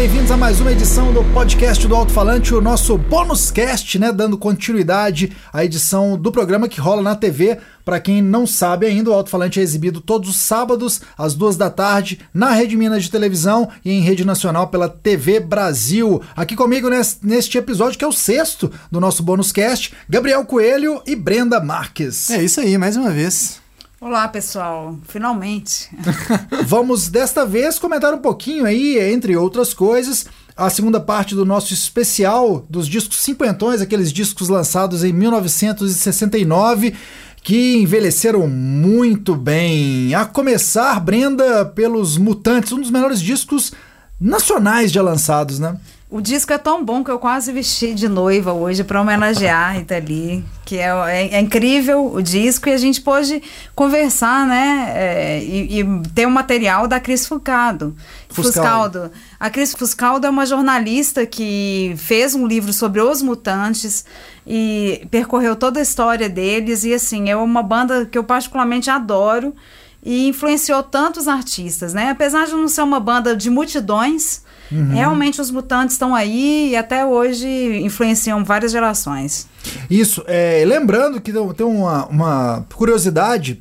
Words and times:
bem-vindos 0.00 0.30
a 0.30 0.36
mais 0.36 0.58
uma 0.62 0.72
edição 0.72 1.12
do 1.12 1.22
podcast 1.24 1.86
do 1.86 1.94
Alto 1.94 2.10
Falante, 2.10 2.54
o 2.54 2.60
nosso 2.62 2.96
bônus 2.96 3.50
cast, 3.50 3.98
né, 3.98 4.10
dando 4.10 4.38
continuidade 4.38 5.30
à 5.52 5.62
edição 5.62 6.16
do 6.16 6.32
programa 6.32 6.70
que 6.70 6.80
rola 6.80 7.02
na 7.02 7.14
TV. 7.14 7.58
Para 7.84 8.00
quem 8.00 8.22
não 8.22 8.46
sabe 8.46 8.86
ainda, 8.86 9.10
o 9.10 9.12
Alto 9.12 9.28
Falante 9.28 9.60
é 9.60 9.62
exibido 9.62 10.00
todos 10.00 10.30
os 10.30 10.36
sábados 10.38 11.02
às 11.18 11.34
duas 11.34 11.54
da 11.54 11.68
tarde 11.68 12.18
na 12.32 12.50
Rede 12.52 12.78
Minas 12.78 13.04
de 13.04 13.10
televisão 13.10 13.68
e 13.84 13.92
em 13.92 14.00
rede 14.00 14.24
nacional 14.24 14.68
pela 14.68 14.88
TV 14.88 15.38
Brasil. 15.38 16.22
Aqui 16.34 16.56
comigo 16.56 16.88
neste 17.22 17.58
episódio 17.58 17.98
que 17.98 18.04
é 18.04 18.08
o 18.08 18.12
sexto 18.12 18.72
do 18.90 19.00
nosso 19.00 19.22
bônus 19.22 19.52
cast, 19.52 19.94
Gabriel 20.08 20.46
Coelho 20.46 21.02
e 21.06 21.14
Brenda 21.14 21.60
Marques. 21.60 22.30
É 22.30 22.42
isso 22.42 22.58
aí, 22.58 22.78
mais 22.78 22.96
uma 22.96 23.10
vez. 23.10 23.60
Olá, 24.02 24.26
pessoal. 24.28 24.96
Finalmente. 25.06 25.90
Vamos 26.64 27.10
desta 27.10 27.44
vez 27.44 27.78
comentar 27.78 28.14
um 28.14 28.18
pouquinho 28.18 28.64
aí, 28.64 28.98
entre 28.98 29.36
outras 29.36 29.74
coisas, 29.74 30.24
a 30.56 30.70
segunda 30.70 30.98
parte 30.98 31.34
do 31.34 31.44
nosso 31.44 31.74
especial 31.74 32.64
dos 32.70 32.88
discos 32.88 33.18
cinquentões, 33.18 33.82
aqueles 33.82 34.10
discos 34.10 34.48
lançados 34.48 35.04
em 35.04 35.12
1969 35.12 36.94
que 37.42 37.76
envelheceram 37.76 38.48
muito 38.48 39.36
bem. 39.36 40.14
A 40.14 40.24
começar, 40.24 40.98
Brenda, 40.98 41.66
pelos 41.66 42.16
Mutantes, 42.16 42.72
um 42.72 42.80
dos 42.80 42.90
melhores 42.90 43.20
discos 43.20 43.70
nacionais 44.18 44.90
já 44.90 45.02
lançados, 45.02 45.58
né? 45.58 45.76
O 46.10 46.20
disco 46.20 46.52
é 46.52 46.58
tão 46.58 46.84
bom 46.84 47.04
que 47.04 47.10
eu 47.10 47.20
quase 47.20 47.52
vesti 47.52 47.94
de 47.94 48.08
noiva 48.08 48.52
hoje 48.52 48.82
para 48.82 49.00
homenagear 49.00 49.68
a 49.68 49.70
Rita 49.70 49.96
Lee, 49.96 50.44
que 50.64 50.76
é, 50.76 50.88
é, 50.88 51.34
é, 51.34 51.40
incrível 51.40 52.12
o 52.12 52.20
disco 52.20 52.68
e 52.68 52.72
a 52.72 52.76
gente 52.76 53.00
pôde 53.00 53.40
conversar, 53.76 54.44
né? 54.44 54.92
É, 54.92 55.44
e, 55.44 55.80
e, 55.80 55.84
ter 56.12 56.26
o 56.26 56.28
um 56.28 56.32
material 56.32 56.88
da 56.88 56.98
Cris 56.98 57.28
Fuscaldo. 57.28 57.94
Fuscaldo. 58.28 59.12
A 59.38 59.48
Cris 59.48 59.72
Fuscaldo 59.72 60.26
é 60.26 60.30
uma 60.30 60.44
jornalista 60.44 61.24
que 61.24 61.94
fez 61.96 62.34
um 62.34 62.44
livro 62.44 62.72
sobre 62.72 63.00
os 63.00 63.22
mutantes 63.22 64.04
e 64.44 65.06
percorreu 65.12 65.54
toda 65.54 65.78
a 65.78 65.82
história 65.82 66.28
deles 66.28 66.82
e 66.82 66.92
assim 66.92 67.30
é 67.30 67.36
uma 67.36 67.62
banda 67.62 68.04
que 68.04 68.18
eu 68.18 68.24
particularmente 68.24 68.90
adoro 68.90 69.54
e 70.02 70.28
influenciou 70.28 70.82
tantos 70.82 71.28
artistas, 71.28 71.94
né? 71.94 72.10
Apesar 72.10 72.46
de 72.46 72.52
não 72.52 72.68
ser 72.68 72.82
uma 72.82 73.00
banda 73.00 73.36
de 73.36 73.50
multidões 73.50 74.42
Uhum. 74.70 74.90
Realmente 74.90 75.40
os 75.40 75.50
mutantes 75.50 75.94
estão 75.94 76.14
aí 76.14 76.70
e 76.70 76.76
até 76.76 77.04
hoje 77.04 77.46
influenciam 77.82 78.44
várias 78.44 78.70
gerações. 78.70 79.46
Isso, 79.90 80.22
é, 80.26 80.62
lembrando 80.64 81.20
que 81.20 81.32
tem 81.32 81.66
uma, 81.66 82.06
uma 82.06 82.66
curiosidade 82.74 83.60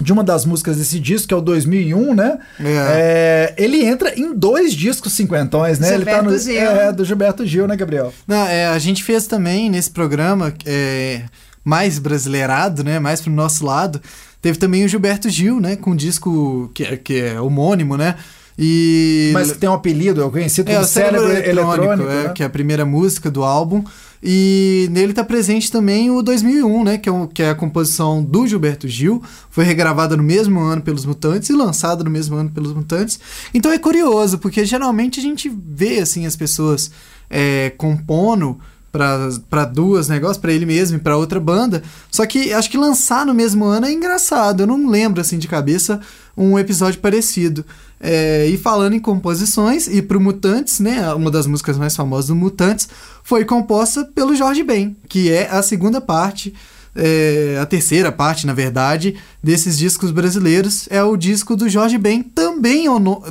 de 0.00 0.12
uma 0.12 0.24
das 0.24 0.44
músicas 0.44 0.78
desse 0.78 0.98
disco, 0.98 1.28
que 1.28 1.34
é 1.34 1.36
o 1.36 1.40
2001, 1.40 2.14
né? 2.14 2.38
É. 2.58 2.64
É, 2.66 3.54
ele 3.56 3.84
entra 3.84 4.18
em 4.18 4.34
dois 4.34 4.72
discos 4.74 5.12
cinquentões, 5.12 5.78
né? 5.78 5.88
Gilberto 5.88 6.10
ele 6.10 6.26
tá 6.26 6.30
no, 6.30 6.38
Gil. 6.38 6.60
É, 6.60 6.92
do 6.92 7.04
Gilberto 7.04 7.46
Gil, 7.46 7.68
né, 7.68 7.76
Gabriel? 7.76 8.12
Não, 8.26 8.46
é, 8.46 8.66
a 8.66 8.78
gente 8.78 9.04
fez 9.04 9.26
também 9.26 9.70
nesse 9.70 9.90
programa 9.90 10.52
é, 10.66 11.22
mais 11.64 12.00
brasileirado, 12.00 12.82
né? 12.82 12.98
Mais 12.98 13.20
pro 13.20 13.30
nosso 13.30 13.64
lado. 13.64 14.00
Teve 14.42 14.58
também 14.58 14.84
o 14.84 14.88
Gilberto 14.88 15.30
Gil, 15.30 15.60
né? 15.60 15.76
Com 15.76 15.92
um 15.92 15.96
disco 15.96 16.70
que, 16.74 16.82
é, 16.82 16.96
que 16.96 17.20
é 17.20 17.40
homônimo, 17.40 17.96
né? 17.96 18.16
E... 18.58 19.30
Mas 19.32 19.56
tem 19.56 19.68
um 19.68 19.72
apelido, 19.72 20.22
é 20.22 20.30
conhecido 20.30 20.66
como 20.66 20.78
é, 20.78 20.84
Cérebro, 20.84 21.20
Cérebro 21.20 21.48
Eletrônico, 21.48 21.84
eletrônico 21.84 22.10
é, 22.10 22.24
né? 22.24 22.32
que 22.34 22.42
é 22.42 22.46
a 22.46 22.50
primeira 22.50 22.84
música 22.84 23.30
do 23.30 23.42
álbum. 23.42 23.82
E 24.22 24.88
nele 24.92 25.10
está 25.10 25.24
presente 25.24 25.70
também 25.70 26.10
o 26.10 26.22
2001, 26.22 26.84
né, 26.84 26.98
que 26.98 27.08
é, 27.08 27.12
um, 27.12 27.26
que 27.26 27.42
é 27.42 27.50
a 27.50 27.56
composição 27.56 28.22
do 28.22 28.46
Gilberto 28.46 28.86
Gil, 28.86 29.20
foi 29.50 29.64
regravada 29.64 30.16
no 30.16 30.22
mesmo 30.22 30.60
ano 30.60 30.80
pelos 30.80 31.04
Mutantes 31.04 31.50
e 31.50 31.52
lançada 31.52 32.04
no 32.04 32.10
mesmo 32.10 32.36
ano 32.36 32.48
pelos 32.48 32.72
Mutantes. 32.72 33.18
Então 33.52 33.72
é 33.72 33.78
curioso, 33.78 34.38
porque 34.38 34.64
geralmente 34.64 35.18
a 35.18 35.22
gente 35.22 35.50
vê 35.50 35.98
assim 35.98 36.24
as 36.24 36.36
pessoas 36.36 36.92
é, 37.28 37.70
compondo 37.70 38.60
para 38.92 39.64
duas 39.64 40.08
negócios, 40.08 40.36
para 40.36 40.52
ele 40.52 40.66
mesmo 40.66 40.98
e 40.98 41.00
para 41.00 41.16
outra 41.16 41.40
banda. 41.40 41.82
Só 42.10 42.26
que 42.26 42.52
acho 42.52 42.70
que 42.70 42.76
lançar 42.76 43.24
no 43.24 43.32
mesmo 43.32 43.64
ano 43.64 43.86
é 43.86 43.92
engraçado. 43.92 44.60
Eu 44.60 44.66
não 44.66 44.88
lembro 44.88 45.20
assim 45.20 45.38
de 45.38 45.48
cabeça 45.48 46.00
um 46.36 46.58
episódio 46.58 47.00
parecido. 47.00 47.64
É, 47.98 48.46
e 48.48 48.58
falando 48.58 48.94
em 48.94 49.00
composições, 49.00 49.86
e 49.86 50.02
pro 50.02 50.20
Mutantes, 50.20 50.80
né, 50.80 51.12
uma 51.14 51.30
das 51.30 51.46
músicas 51.46 51.78
mais 51.78 51.94
famosas 51.94 52.26
do 52.26 52.34
Mutantes, 52.34 52.88
foi 53.22 53.44
composta 53.44 54.04
pelo 54.04 54.34
Jorge 54.34 54.62
Ben, 54.64 54.96
que 55.08 55.30
é 55.30 55.48
a 55.48 55.62
segunda 55.62 56.00
parte, 56.00 56.52
é, 56.96 57.58
a 57.62 57.64
terceira 57.64 58.10
parte, 58.10 58.46
na 58.46 58.52
verdade, 58.52 59.16
desses 59.42 59.78
discos 59.78 60.10
brasileiros. 60.10 60.88
É 60.90 61.02
o 61.02 61.16
disco 61.16 61.54
do 61.54 61.68
Jorge 61.68 61.96
Ben, 61.96 62.22
também, 62.22 62.86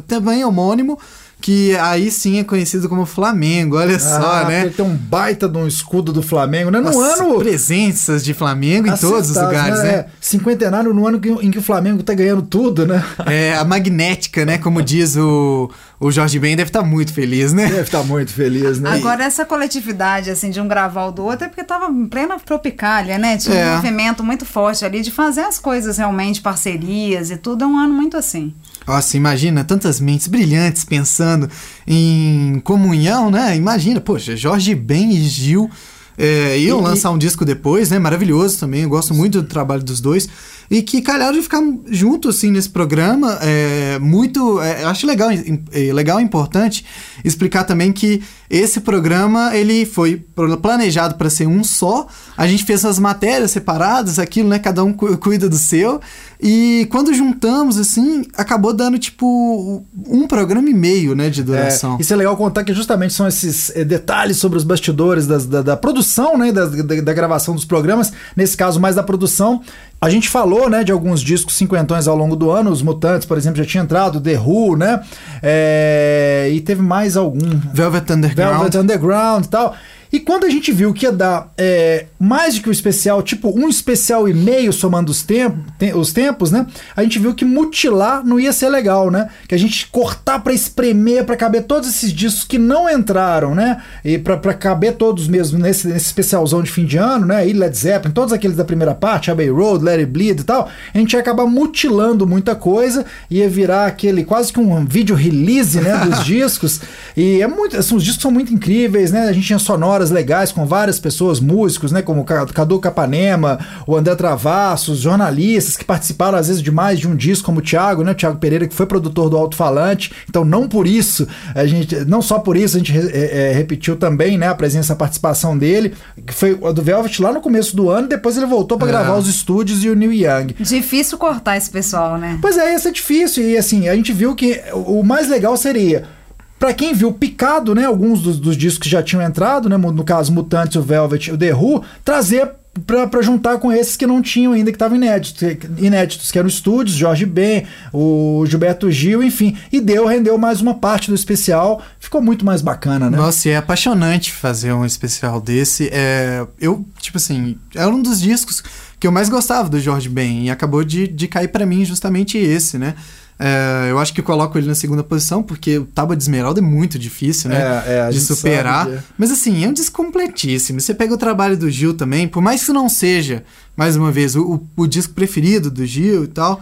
também 0.08 0.44
homônimo, 0.46 0.98
que 1.42 1.76
aí 1.78 2.12
sim 2.12 2.40
é 2.40 2.44
conhecido 2.44 2.88
como 2.88 3.06
Flamengo, 3.06 3.78
olha 3.78 3.96
ah, 3.96 4.00
só, 4.00 4.48
né? 4.48 4.70
Tem 4.70 4.86
um 4.86 4.96
baita 4.96 5.50
de 5.50 5.58
um 5.58 5.68
escudo 5.68 6.14
do 6.14 6.22
Flamengo, 6.22 6.70
né? 6.70 6.80
No 6.80 6.92
Nossa, 6.92 7.24
ano. 7.24 7.40
Presenças 7.40 8.24
de 8.24 8.34
Flamengo 8.34 8.88
em 8.88 8.96
todos 8.96 9.32
os 9.32 9.36
lugares, 9.36 9.80
né? 9.80 9.84
né? 9.84 9.92
É, 9.92 10.06
cinquentenário 10.22 10.94
no 10.94 11.08
ano 11.08 11.20
em 11.42 11.50
que 11.50 11.58
o 11.58 11.62
Flamengo 11.62 12.04
tá 12.04 12.14
ganhando 12.14 12.44
tudo, 12.44 12.86
né? 12.86 13.04
É, 13.32 13.56
a 13.56 13.64
magnética, 13.64 14.46
né? 14.46 14.58
Como 14.58 14.82
diz 14.82 15.16
o, 15.16 15.72
o 16.00 16.12
Jorge 16.12 16.38
Ben, 16.38 16.56
deve 16.56 16.70
estar 16.70 16.82
tá 16.82 16.86
muito 16.86 17.14
feliz, 17.14 17.54
né? 17.54 17.68
Deve 17.68 17.82
estar 17.82 18.00
tá 18.00 18.04
muito 18.04 18.34
feliz, 18.34 18.80
né? 18.80 18.92
Agora, 18.92 19.24
essa 19.24 19.46
coletividade, 19.46 20.30
assim, 20.30 20.50
de 20.50 20.60
um 20.60 20.68
gravar 20.68 21.06
o 21.06 21.12
do 21.12 21.24
outro 21.24 21.46
é 21.46 21.48
porque 21.48 21.64
tava 21.64 21.86
em 21.86 22.08
plena 22.08 22.38
tropicália, 22.40 23.18
né? 23.18 23.38
Tinha 23.38 23.56
é. 23.56 23.72
um 23.72 23.76
movimento 23.76 24.24
muito 24.24 24.46
forte 24.46 24.84
ali 24.84 25.02
de 25.02 25.12
fazer 25.12 25.42
as 25.42 25.58
coisas 25.58 25.98
realmente, 25.98 26.42
parcerias 26.42 27.32
e 27.32 27.38
tudo. 27.38 27.64
É 27.64 27.68
um 27.68 27.78
ano 27.78 27.94
muito 27.94 28.18
assim. 28.18 28.54
Nossa, 28.88 29.16
imagina 29.16 29.64
tantas 29.64 30.00
mentes 30.00 30.28
brilhantes 30.28 30.84
pensando 30.84 31.50
em 31.86 32.60
comunhão, 32.64 33.30
né? 33.30 33.56
Imagina, 33.56 34.02
poxa, 34.02 34.36
Jorge 34.36 34.74
Ben 34.74 35.12
e 35.12 35.24
Gil 35.24 35.70
é, 36.18 36.58
iam 36.60 36.80
e, 36.80 36.84
lançar 36.84 37.12
um 37.12 37.18
disco 37.18 37.46
depois, 37.46 37.90
né? 37.90 38.00
Maravilhoso 38.00 38.60
também, 38.60 38.84
eu 38.84 38.90
gosto 38.90 39.14
muito 39.14 39.42
do 39.42 39.48
trabalho 39.48 39.84
dos 39.84 40.02
dois. 40.02 40.28
E 40.72 40.82
que 40.82 41.02
calharam 41.02 41.34
de 41.34 41.42
ficar 41.42 41.62
junto, 41.90 42.30
assim, 42.30 42.50
nesse 42.50 42.70
programa. 42.70 43.38
É, 43.42 44.00
muito. 44.00 44.62
É, 44.62 44.86
acho 44.86 45.06
legal, 45.06 45.30
é, 45.30 45.94
legal 45.94 46.18
e 46.22 46.24
importante 46.24 46.86
explicar 47.26 47.66
também 47.66 47.92
que 47.92 48.24
esse 48.50 48.80
programa 48.80 49.54
ele 49.54 49.86
foi 49.86 50.24
planejado 50.62 51.16
para 51.16 51.30
ser 51.30 51.46
um 51.46 51.62
só. 51.62 52.08
A 52.38 52.48
gente 52.48 52.64
fez 52.64 52.86
as 52.86 52.98
matérias 52.98 53.52
separadas, 53.52 54.18
aquilo, 54.18 54.48
né? 54.48 54.60
Cada 54.60 54.82
um 54.82 54.94
cuida 54.94 55.50
do 55.50 55.58
seu. 55.58 56.00
E 56.44 56.88
quando 56.90 57.14
juntamos, 57.14 57.78
assim, 57.78 58.26
acabou 58.36 58.74
dando, 58.74 58.98
tipo, 58.98 59.86
um 60.08 60.26
programa 60.26 60.70
e 60.70 60.74
meio, 60.74 61.14
né, 61.14 61.30
de 61.30 61.44
duração. 61.44 61.98
É, 61.98 62.02
isso 62.02 62.12
é 62.12 62.16
legal 62.16 62.36
contar 62.36 62.64
que 62.64 62.74
justamente 62.74 63.14
são 63.14 63.28
esses 63.28 63.70
é, 63.76 63.84
detalhes 63.84 64.38
sobre 64.38 64.58
os 64.58 64.64
bastidores 64.64 65.28
das, 65.28 65.46
da, 65.46 65.62
da, 65.62 65.78
produção, 65.78 66.40
né, 66.40 66.52
da, 66.52 66.66
da, 66.66 67.02
da, 67.02 67.14
gravação 67.14 67.54
dos 67.54 67.64
programas, 67.64 68.12
nesse 68.36 68.58
caso 68.58 68.80
mais 68.80 68.96
da 68.96 69.04
produção. 69.04 69.62
A 70.04 70.10
gente 70.10 70.30
falou, 70.30 70.68
né, 70.68 70.84
de 70.84 70.92
alguns 70.92 71.22
discos 71.22 71.56
cinquentões 71.56 72.08
ao 72.08 72.16
longo 72.16 72.36
do 72.36 72.50
ano, 72.50 72.72
os 72.72 72.82
Mutantes, 72.82 73.28
por 73.28 73.38
exemplo, 73.38 73.60
já 73.60 73.66
tinha 73.70 73.84
entrado, 73.84 74.20
The 74.20 74.40
Who, 74.40 74.76
né, 74.76 75.00
é, 75.44 76.50
e 76.52 76.60
teve 76.60 76.82
mais 76.82 77.16
algum... 77.16 77.38
Velvet 77.72 78.12
Underground. 78.12 78.52
Velvet 78.52 78.78
Underground 78.78 79.46
e 79.46 79.48
tal. 79.48 79.76
E 80.12 80.20
quando 80.20 80.44
a 80.44 80.50
gente 80.50 80.72
viu 80.74 80.94
que 80.94 81.06
ia 81.06 81.12
dar 81.12 81.54
é, 81.58 82.08
mais 82.20 82.56
do 82.56 82.62
que 82.62 82.70
o 82.70 82.72
especial, 82.72 83.24
tipo 83.24 83.50
um 83.58 83.70
especial 83.70 84.28
e 84.28 84.34
meio 84.34 84.74
somando 84.74 85.10
os, 85.10 85.24
tempo, 85.24 85.58
te, 85.80 85.94
os 85.94 86.12
tempos, 86.12 86.52
né? 86.52 86.68
A 86.96 87.02
gente 87.02 87.18
viu 87.18 87.34
que 87.34 87.46
mutilar 87.46 88.26
não 88.26 88.38
ia 88.38 88.52
ser 88.52 88.68
legal, 88.68 89.10
né? 89.10 89.30
Que 89.48 89.56
a 89.56 89.58
gente 89.58 89.88
cortar 89.88 90.40
para 90.40 90.52
espremer, 90.52 91.24
para 91.24 91.38
caber 91.38 91.64
todos 91.64 91.88
esses 91.88 92.12
discos 92.12 92.44
que 92.44 92.58
não 92.58 92.90
entraram, 92.90 93.56
né? 93.56 93.82
E 94.04 94.18
para 94.18 94.54
caber 94.54 94.96
todos 94.96 95.30
mesmo 95.30 95.58
nesse, 95.58 95.88
nesse 95.88 96.08
especialzão 96.08 96.62
de 96.62 96.70
fim 96.70 96.86
de 96.86 96.98
ano, 96.98 97.28
né? 97.28 97.48
E 97.48 97.54
Led 97.54 97.78
Zeppelin, 97.78 98.14
todos 98.14 98.34
aqueles 98.34 98.58
da 98.58 98.66
primeira 98.66 98.94
parte, 98.94 99.32
Abbey 99.32 99.50
Road, 99.50 99.84
Let 99.84 100.00
It 100.00 100.12
Bleed 100.12 100.42
e 100.42 100.44
tal, 100.44 100.70
a 100.94 100.98
gente 100.98 101.14
ia 101.14 101.20
acabar 101.22 101.46
mutilando 101.46 102.28
muita 102.28 102.54
coisa, 102.54 103.06
ia 103.30 103.48
virar 103.48 103.86
aquele 103.86 104.26
quase 104.26 104.52
que 104.52 104.60
um 104.60 104.86
vídeo 104.86 105.16
release, 105.16 105.80
né? 105.80 105.98
Dos 106.06 106.24
discos. 106.26 106.82
E 107.16 107.42
é 107.42 107.48
muito, 107.48 107.78
assim, 107.78 107.96
os 107.96 108.04
discos 108.04 108.22
são 108.22 108.32
muito 108.32 108.54
incríveis, 108.54 109.12
né? 109.12 109.30
A 109.30 109.32
gente 109.32 109.48
tinha 109.48 109.60
sonora 109.60 110.01
horas 110.02 110.10
legais 110.10 110.52
com 110.52 110.66
várias 110.66 111.00
pessoas, 111.00 111.40
músicos, 111.40 111.92
né, 111.92 112.02
como 112.02 112.26
Cadu 112.26 112.80
Capanema, 112.80 113.60
o 113.86 113.96
André 113.96 114.16
Travassos, 114.16 115.00
jornalistas 115.00 115.78
que 115.78 115.86
participaram 115.86 116.38
às 116.38 116.48
vezes 116.48 116.62
de 116.62 116.72
mais 116.72 117.00
de 117.00 117.08
um 117.08 117.16
disco, 117.16 117.46
como 117.46 117.60
o 117.60 117.62
Thiago, 117.62 118.04
né, 118.04 118.12
o 118.12 118.16
Thiago 118.16 118.38
Pereira, 118.38 118.68
que 118.68 118.74
foi 118.74 118.86
produtor 118.86 119.30
do 119.30 119.38
Alto 119.38 119.56
Falante. 119.56 120.12
Então, 120.28 120.44
não 120.44 120.68
por 120.68 120.88
isso, 120.88 121.28
a 121.54 121.66
gente, 121.66 121.96
não 122.06 122.22
só 122.22 122.40
por 122.40 122.58
isso 122.58 122.76
a 122.76 122.80
gente 122.80 122.98
é, 122.98 123.50
é, 123.50 123.54
repetiu 123.54 123.96
também, 123.96 124.38
né, 124.38 124.48
a 124.48 124.56
presença, 124.56 124.94
a 124.94 124.96
participação 124.96 125.58
dele, 125.58 125.94
que 126.26 126.34
foi 126.34 126.60
a 126.64 126.72
do 126.72 126.82
Velvet 126.82 127.22
lá 127.22 127.32
no 127.32 127.42
começo 127.42 127.76
do 127.76 127.90
ano, 127.90 128.08
depois 128.08 128.36
ele 128.36 128.46
voltou 128.46 128.78
para 128.78 128.88
é. 128.88 128.92
gravar 128.92 129.18
os 129.18 129.28
estúdios 129.28 129.84
e 129.84 129.90
o 129.90 129.96
Neil 129.96 130.14
Young. 130.14 130.56
Difícil 130.60 131.18
cortar 131.18 131.58
esse 131.58 131.70
pessoal, 131.70 132.18
né? 132.18 132.40
Pois 132.42 132.58
é, 132.58 132.72
ia 132.72 132.80
ser 132.80 132.92
difícil 132.92 133.44
e 133.44 133.58
assim, 133.58 133.88
a 133.88 133.96
gente 133.96 134.12
viu 134.12 134.36
que 134.36 134.60
o 134.74 135.04
mais 135.04 135.30
legal 135.30 135.56
seria 135.56 136.21
para 136.62 136.76
quem 136.76 136.94
viu 136.94 137.12
picado, 137.12 137.74
né, 137.74 137.86
alguns 137.86 138.22
dos, 138.22 138.40
dos, 138.40 138.56
discos 138.56 138.84
que 138.84 138.90
já 138.90 139.02
tinham 139.02 139.20
entrado, 139.20 139.68
né, 139.68 139.76
no 139.76 140.04
caso 140.04 140.32
Mutantes, 140.32 140.76
o 140.76 140.82
Velvet, 140.84 141.32
o 141.32 141.38
The 141.38 141.56
Who, 141.56 141.84
trazer 142.06 142.52
pra 142.86 143.22
juntar 143.24 143.58
com 143.58 143.72
esses 143.72 143.98
que 143.98 144.06
não 144.06 144.22
tinham 144.22 144.54
ainda, 144.54 144.70
que 144.70 144.76
estavam 144.76 144.96
inéditos, 144.96 145.42
inéditos, 145.80 146.32
que 146.32 146.38
eram 146.38 146.48
estúdios, 146.48 146.96
Jorge 146.96 147.26
Ben, 147.26 147.66
o 147.92 148.46
Gilberto 148.46 148.92
Gil, 148.92 149.24
enfim. 149.24 149.58
E 149.72 149.82
deu, 149.82 150.06
rendeu 150.06 150.38
mais 150.38 150.62
uma 150.62 150.76
parte 150.76 151.10
do 151.10 151.16
especial. 151.16 151.82
Ficou 152.00 152.22
muito 152.22 152.46
mais 152.46 152.62
bacana, 152.62 153.10
né? 153.10 153.18
Nossa, 153.18 153.50
e 153.50 153.52
é 153.52 153.58
apaixonante 153.58 154.32
fazer 154.32 154.72
um 154.72 154.86
especial 154.86 155.42
desse. 155.42 155.90
É, 155.92 156.46
eu, 156.62 156.86
tipo 157.02 157.18
assim, 157.18 157.58
é 157.76 157.86
um 157.88 158.02
dos 158.02 158.22
discos 158.22 158.64
que 158.98 159.06
eu 159.06 159.12
mais 159.12 159.28
gostava 159.28 159.68
do 159.68 159.80
Jorge 159.80 160.08
Ben. 160.08 160.46
E 160.46 160.50
acabou 160.50 160.84
de, 160.84 161.08
de 161.08 161.28
cair 161.28 161.50
para 161.50 161.66
mim 161.66 161.84
justamente 161.84 162.38
esse, 162.38 162.78
né? 162.78 162.96
É, 163.44 163.90
eu 163.90 163.98
acho 163.98 164.14
que 164.14 164.22
coloco 164.22 164.58
ele 164.58 164.68
na 164.68 164.76
segunda 164.76 165.04
posição, 165.04 165.42
porque 165.42 165.80
o 165.80 165.86
Tábua 165.86 166.16
de 166.16 166.22
Esmeralda 166.24 166.60
é 166.60 166.64
muito 166.64 167.00
difícil, 167.00 167.50
né? 167.50 167.84
É, 167.88 167.94
é, 167.94 168.10
de 168.10 168.20
superar. 168.36 168.86
que 168.86 168.92
é. 168.94 169.04
Mas 169.18 169.32
assim, 169.32 169.66
é 169.66 169.68
um 169.68 169.74
disco 169.74 169.96
completíssimo. 170.04 170.80
Você 170.80 170.94
pega 170.94 171.14
o 171.14 171.18
trabalho 171.18 171.58
do 171.58 171.70
Gil 171.70 171.94
também, 171.96 172.28
por 172.28 172.42
mais 172.42 172.64
que 172.64 172.72
não 172.72 172.88
seja, 172.88 173.44
mais 173.76 173.96
uma 173.96 174.12
vez, 174.12 174.36
o- 174.36 174.62
o 174.78 174.86
disco 174.88 175.14
preferido 175.14 175.72
do 175.72 175.86
Gil 175.86 176.24
e 176.26 176.28
tal. 176.28 176.62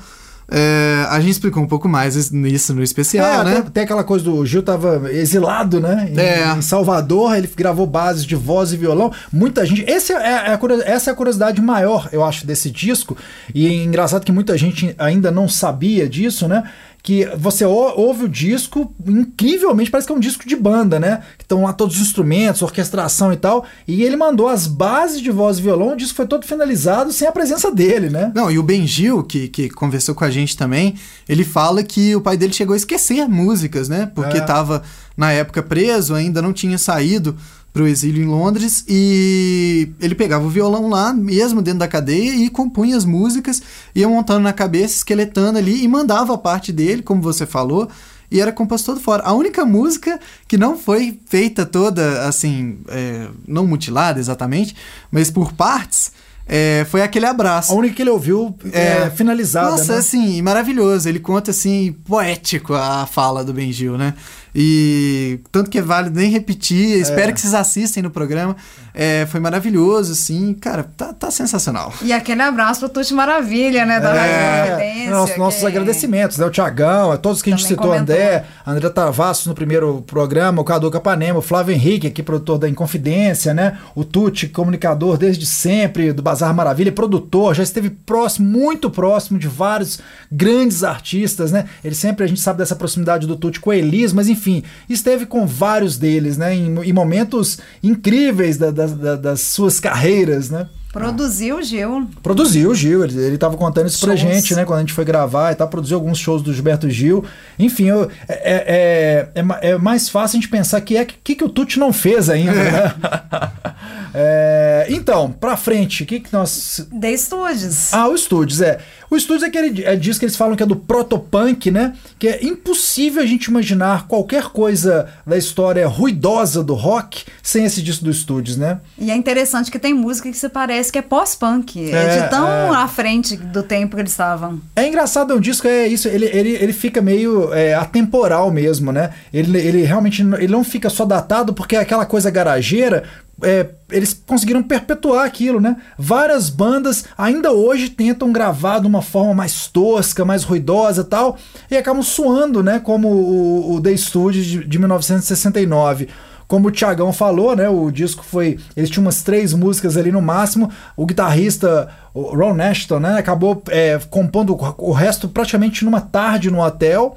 É, 0.51 1.05
a 1.09 1.19
gente 1.19 1.31
explicou 1.31 1.61
um 1.61 1.67
pouco 1.67 1.87
mais 1.87 2.15
isso 2.15 2.73
no 2.73 2.81
especial, 2.83 3.41
É, 3.41 3.43
né? 3.43 3.53
tem, 3.61 3.71
tem 3.71 3.83
aquela 3.83 4.03
coisa 4.03 4.25
do 4.25 4.45
Gil 4.45 4.63
tava 4.63 5.11
exilado, 5.11 5.79
né? 5.79 6.09
Em, 6.11 6.19
É. 6.19 6.53
em 6.57 6.61
Salvador, 6.61 7.35
ele 7.35 7.49
gravou 7.55 7.85
bases 7.85 8.25
de 8.25 8.35
voz 8.35 8.73
e 8.73 8.77
violão. 8.77 9.11
Muita 9.31 9.65
gente. 9.65 9.83
Esse 9.89 10.13
é, 10.13 10.15
é 10.15 10.53
a 10.53 10.59
essa 10.85 11.09
é 11.09 11.13
a 11.13 11.15
curiosidade 11.15 11.61
maior, 11.61 12.09
eu 12.11 12.23
acho, 12.23 12.45
desse 12.45 12.69
disco. 12.71 13.15
E 13.53 13.67
é 13.67 13.73
engraçado 13.83 14.25
que 14.25 14.31
muita 14.31 14.57
gente 14.57 14.93
ainda 14.97 15.31
não 15.31 15.47
sabia 15.47 16.07
disso, 16.09 16.47
né? 16.47 16.63
Que 17.01 17.25
você 17.37 17.63
ou- 17.63 17.97
ouve 17.97 18.25
o 18.25 18.29
disco, 18.29 18.93
incrivelmente, 19.07 19.89
parece 19.89 20.05
que 20.07 20.11
é 20.13 20.15
um 20.15 20.19
disco 20.19 20.47
de 20.47 20.55
banda, 20.55 20.99
né? 20.99 21.21
Que 21.37 21.43
estão 21.43 21.63
lá 21.63 21.71
todos 21.73 21.95
os 21.95 22.01
instrumentos, 22.01 22.61
orquestração 22.61 23.31
e 23.31 23.37
tal. 23.37 23.65
E 23.87 24.03
ele 24.03 24.15
mandou 24.17 24.47
as 24.49 24.67
bases 24.67 25.21
de 25.21 25.31
voz 25.31 25.57
e 25.57 25.61
violão, 25.61 25.93
o 25.93 25.95
disco 25.97 26.15
foi 26.15 26.27
todo 26.27 26.45
finalizado 26.45 27.11
sem 27.13 27.27
a 27.27 27.31
presença 27.31 27.71
dele, 27.71 28.09
né? 28.09 28.31
Não, 28.35 28.51
e 28.51 28.59
o 28.59 28.63
Ben 28.63 28.85
Gil, 28.85 29.23
que, 29.23 29.47
que 29.47 29.69
conversou 29.69 30.13
com 30.13 30.25
a 30.25 30.29
gente 30.29 30.57
também, 30.57 30.95
ele 31.27 31.43
fala 31.45 31.83
que 31.83 32.15
o 32.15 32.21
pai 32.21 32.35
dele 32.35 32.53
chegou 32.53 32.73
a 32.73 32.77
esquecer 32.77 33.27
músicas, 33.29 33.87
né? 33.87 34.11
Porque 34.13 34.37
É. 34.37 34.41
tava 34.41 34.83
na 35.15 35.31
época 35.31 35.61
preso, 35.63 36.13
ainda 36.15 36.41
não 36.41 36.53
tinha 36.53 36.77
saído 36.77 37.35
pro 37.71 37.87
exílio 37.87 38.23
em 38.23 38.27
Londres 38.27 38.83
e 38.87 39.89
ele 40.01 40.15
pegava 40.15 40.45
o 40.45 40.49
violão 40.49 40.89
lá, 40.89 41.13
mesmo 41.13 41.61
dentro 41.61 41.79
da 41.79 41.87
cadeia, 41.87 42.35
e 42.35 42.49
compunha 42.49 42.97
as 42.97 43.05
músicas, 43.05 43.61
ia 43.93 44.07
montando 44.07 44.41
na 44.41 44.53
cabeça, 44.53 44.95
esqueletando 44.95 45.57
ali 45.57 45.83
e 45.83 45.87
mandava 45.87 46.33
a 46.33 46.37
parte 46.37 46.71
dele, 46.71 47.01
como 47.01 47.21
você 47.21 47.45
falou, 47.45 47.87
e 48.31 48.39
era 48.39 48.51
composto 48.51 48.91
todo 48.91 49.01
fora. 49.01 49.23
A 49.23 49.33
única 49.33 49.65
música 49.65 50.19
que 50.47 50.57
não 50.57 50.77
foi 50.77 51.19
feita 51.27 51.65
toda, 51.65 52.27
assim, 52.27 52.79
é, 52.87 53.27
não 53.47 53.65
mutilada 53.65 54.19
exatamente, 54.19 54.75
mas 55.11 55.31
por 55.31 55.53
partes, 55.53 56.11
é, 56.51 56.85
foi 56.89 57.03
aquele 57.03 57.27
abraço. 57.27 57.71
A 57.71 57.75
única 57.75 57.95
que 57.95 58.01
ele 58.01 58.09
ouviu 58.09 58.55
é, 58.73 59.11
finalizada. 59.11 59.69
Nossa, 59.69 59.93
né? 59.93 59.99
assim, 59.99 60.41
maravilhoso. 60.41 61.07
Ele 61.07 61.19
conta, 61.19 61.51
assim, 61.51 61.95
poético 62.05 62.73
a 62.73 63.05
fala 63.05 63.43
do 63.43 63.53
Benjil, 63.53 63.99
né? 63.99 64.15
E 64.53 65.39
tanto 65.51 65.69
que 65.69 65.77
é 65.77 65.81
válido 65.81 66.19
nem 66.19 66.29
repetir. 66.29 66.99
Espero 66.99 67.33
que 67.33 67.39
vocês 67.39 67.53
assistem 67.53 68.03
no 68.03 68.09
programa. 68.09 68.55
É, 69.01 69.25
foi 69.27 69.39
maravilhoso, 69.39 70.11
assim. 70.11 70.53
Cara, 70.53 70.83
tá, 70.97 71.13
tá 71.13 71.31
sensacional. 71.31 71.93
E 72.01 72.11
aquele 72.11 72.41
abraço 72.41 72.81
pro 72.81 72.89
Tuti 72.89 73.13
Maravilha, 73.13 73.85
né? 73.85 73.97
Da 73.97 74.13
É, 74.13 74.69
Confidência, 74.71 75.37
nossos, 75.37 75.63
agradecimentos, 75.63 76.37
né? 76.37 76.45
O 76.45 76.49
Tiagão, 76.49 77.09
a 77.09 77.17
todos 77.17 77.41
que 77.41 77.49
a 77.49 77.55
gente 77.55 77.63
Também 77.63 77.77
citou, 77.77 77.91
comentou. 77.93 78.13
André, 78.13 78.43
André 78.67 78.89
Travassos 78.89 79.45
no 79.47 79.55
primeiro 79.55 80.01
programa, 80.01 80.61
o 80.61 80.65
Cadu 80.65 80.91
Capanema, 80.91 81.39
o 81.39 81.41
Flávio 81.41 81.73
Henrique, 81.73 82.07
aqui 82.07 82.21
produtor 82.21 82.57
da 82.57 82.67
Inconfidência, 82.67 83.53
né? 83.53 83.77
O 83.95 84.03
Tuti, 84.03 84.49
comunicador 84.49 85.17
desde 85.17 85.45
sempre 85.45 86.11
do 86.11 86.21
Bazar 86.21 86.53
Maravilha, 86.53 86.91
produtor, 86.91 87.55
já 87.55 87.63
esteve 87.63 87.89
próximo, 87.89 88.49
muito 88.49 88.89
próximo 88.89 89.39
de 89.39 89.47
vários 89.47 89.99
grandes 90.29 90.83
artistas, 90.83 91.53
né? 91.53 91.65
Ele 91.85 91.95
sempre, 91.95 92.25
a 92.25 92.27
gente 92.27 92.41
sabe 92.41 92.57
dessa 92.59 92.75
proximidade 92.75 93.25
do 93.25 93.37
Tuti 93.37 93.61
com 93.61 93.71
a 93.71 93.77
Elis, 93.77 94.11
mas 94.11 94.27
enfim, 94.27 94.61
esteve 94.89 95.25
com 95.25 95.47
vários 95.47 95.97
deles, 95.97 96.37
né? 96.37 96.53
Em, 96.53 96.75
em 96.83 96.91
momentos 96.91 97.59
incríveis 97.81 98.57
da- 98.57 98.71
da- 98.71 98.88
da- 98.95 99.15
das 99.15 99.41
suas 99.41 99.79
carreiras, 99.79 100.49
né? 100.49 100.67
Produziu 100.91 101.57
o 101.57 101.61
Gil. 101.61 102.09
Produziu 102.23 102.71
o 102.71 102.75
Gil, 102.75 103.03
ele, 103.03 103.15
ele 103.21 103.37
tava 103.37 103.55
contando 103.55 103.85
isso 103.87 104.03
pra 104.03 104.17
Shows. 104.17 104.33
gente, 104.33 104.55
né? 104.55 104.65
Quando 104.65 104.77
a 104.77 104.81
gente 104.81 104.91
foi 104.93 105.05
gravar 105.05 105.51
e 105.51 105.55
tal, 105.55 105.67
produziu 105.67 105.95
alguns 105.95 106.17
shows 106.17 106.41
do 106.41 106.51
Gilberto 106.51 106.89
Gil. 106.89 107.23
Enfim, 107.59 107.85
eu- 107.89 108.09
é, 108.27 109.29
é, 109.35 109.41
é, 109.61 109.69
é 109.69 109.77
mais 109.77 110.09
fácil 110.09 110.37
a 110.37 110.41
gente 110.41 110.49
pensar 110.49 110.81
que 110.81 110.97
é 110.97 111.05
que, 111.05 111.35
que 111.35 111.43
o 111.43 111.49
Tuti 111.49 111.77
não 111.77 111.93
fez 111.93 112.27
ainda, 112.29 112.51
né? 112.53 112.93
É, 114.11 114.87
então, 114.89 115.31
pra 115.31 115.55
frente, 115.55 116.01
o 116.01 116.05
que, 116.05 116.19
que 116.19 116.33
nós. 116.33 116.83
The 116.99 117.15
Studios. 117.15 117.93
Ah, 117.93 118.07
o 118.07 118.17
Studios, 118.17 118.59
é. 118.59 118.79
O 119.09 119.19
Studios 119.19 119.43
é 119.43 119.47
aquele 119.47 119.83
é 119.83 119.95
disco 119.95 120.19
que 120.19 120.25
eles 120.25 120.35
falam 120.35 120.55
que 120.55 120.63
é 120.63 120.65
do 120.65 120.75
protopunk, 120.75 121.71
né? 121.71 121.93
Que 122.17 122.27
é 122.27 122.45
impossível 122.45 123.23
a 123.23 123.25
gente 123.25 123.45
imaginar 123.45 124.07
qualquer 124.07 124.45
coisa 124.49 125.07
da 125.25 125.37
história 125.37 125.87
ruidosa 125.87 126.63
do 126.63 126.75
rock 126.75 127.23
sem 127.41 127.65
esse 127.65 127.81
disco 127.81 128.05
do 128.05 128.13
Studios, 128.13 128.57
né? 128.57 128.79
E 128.97 129.09
é 129.09 129.15
interessante 129.15 129.71
que 129.71 129.79
tem 129.79 129.93
música 129.93 130.29
que 130.29 130.37
se 130.37 130.49
parece 130.49 130.91
que 130.91 130.97
é 130.97 131.01
pós-punk. 131.01 131.91
É, 131.91 131.99
É, 131.99 132.23
de 132.23 132.29
tão 132.29 132.47
é. 132.47 132.69
à 132.69 132.87
frente 132.87 133.35
do 133.35 133.63
tempo 133.63 133.95
que 133.95 134.01
eles 134.01 134.11
estavam. 134.11 134.61
É 134.75 134.87
engraçado, 134.87 135.33
é 135.33 135.35
um 135.35 135.39
disco, 135.39 135.67
é 135.67 135.87
isso, 135.87 136.07
ele, 136.07 136.25
ele, 136.25 136.51
ele 136.51 136.73
fica 136.73 137.01
meio 137.01 137.53
é, 137.53 137.73
atemporal 137.73 138.51
mesmo, 138.51 138.91
né? 138.91 139.11
Ele, 139.33 139.57
ele 139.57 139.83
realmente 139.83 140.21
ele 140.21 140.47
não 140.47 140.63
fica 140.63 140.89
só 140.89 141.05
datado 141.05 141.53
porque 141.53 141.75
é 141.75 141.79
aquela 141.79 142.05
coisa 142.05 142.29
garageira. 142.29 143.03
É, 143.43 143.67
eles 143.91 144.13
conseguiram 144.13 144.61
perpetuar 144.61 145.25
aquilo, 145.25 145.59
né? 145.59 145.77
Várias 145.97 146.49
bandas 146.49 147.05
ainda 147.17 147.51
hoje 147.51 147.89
tentam 147.89 148.31
gravar 148.31 148.79
de 148.79 148.87
uma 148.87 149.01
forma 149.01 149.33
mais 149.33 149.67
tosca, 149.67 150.25
mais 150.25 150.43
ruidosa 150.43 151.03
tal, 151.03 151.37
e 151.69 151.77
acabam 151.77 152.03
suando, 152.03 152.63
né? 152.63 152.79
Como 152.79 153.07
o, 153.07 153.75
o 153.75 153.81
The 153.81 153.95
Studios 153.95 154.45
de, 154.45 154.65
de 154.65 154.79
1969. 154.79 156.07
Como 156.47 156.67
o 156.67 156.71
Tiagão 156.71 157.13
falou, 157.13 157.55
né? 157.55 157.69
O 157.69 157.91
disco 157.91 158.23
foi. 158.23 158.57
Eles 158.75 158.89
tinham 158.89 159.05
umas 159.05 159.21
três 159.21 159.53
músicas 159.53 159.95
ali 159.95 160.11
no 160.11 160.19
máximo. 160.19 160.71
O 160.97 161.05
guitarrista, 161.05 161.89
o 162.11 162.35
Ron 162.35 162.59
Ashton, 162.59 162.99
né? 162.99 163.19
Acabou 163.19 163.61
é, 163.69 163.99
compondo 164.09 164.57
o 164.79 164.91
resto 164.91 165.29
praticamente 165.29 165.85
numa 165.85 166.01
tarde 166.01 166.49
no 166.49 166.59
hotel. 166.59 167.15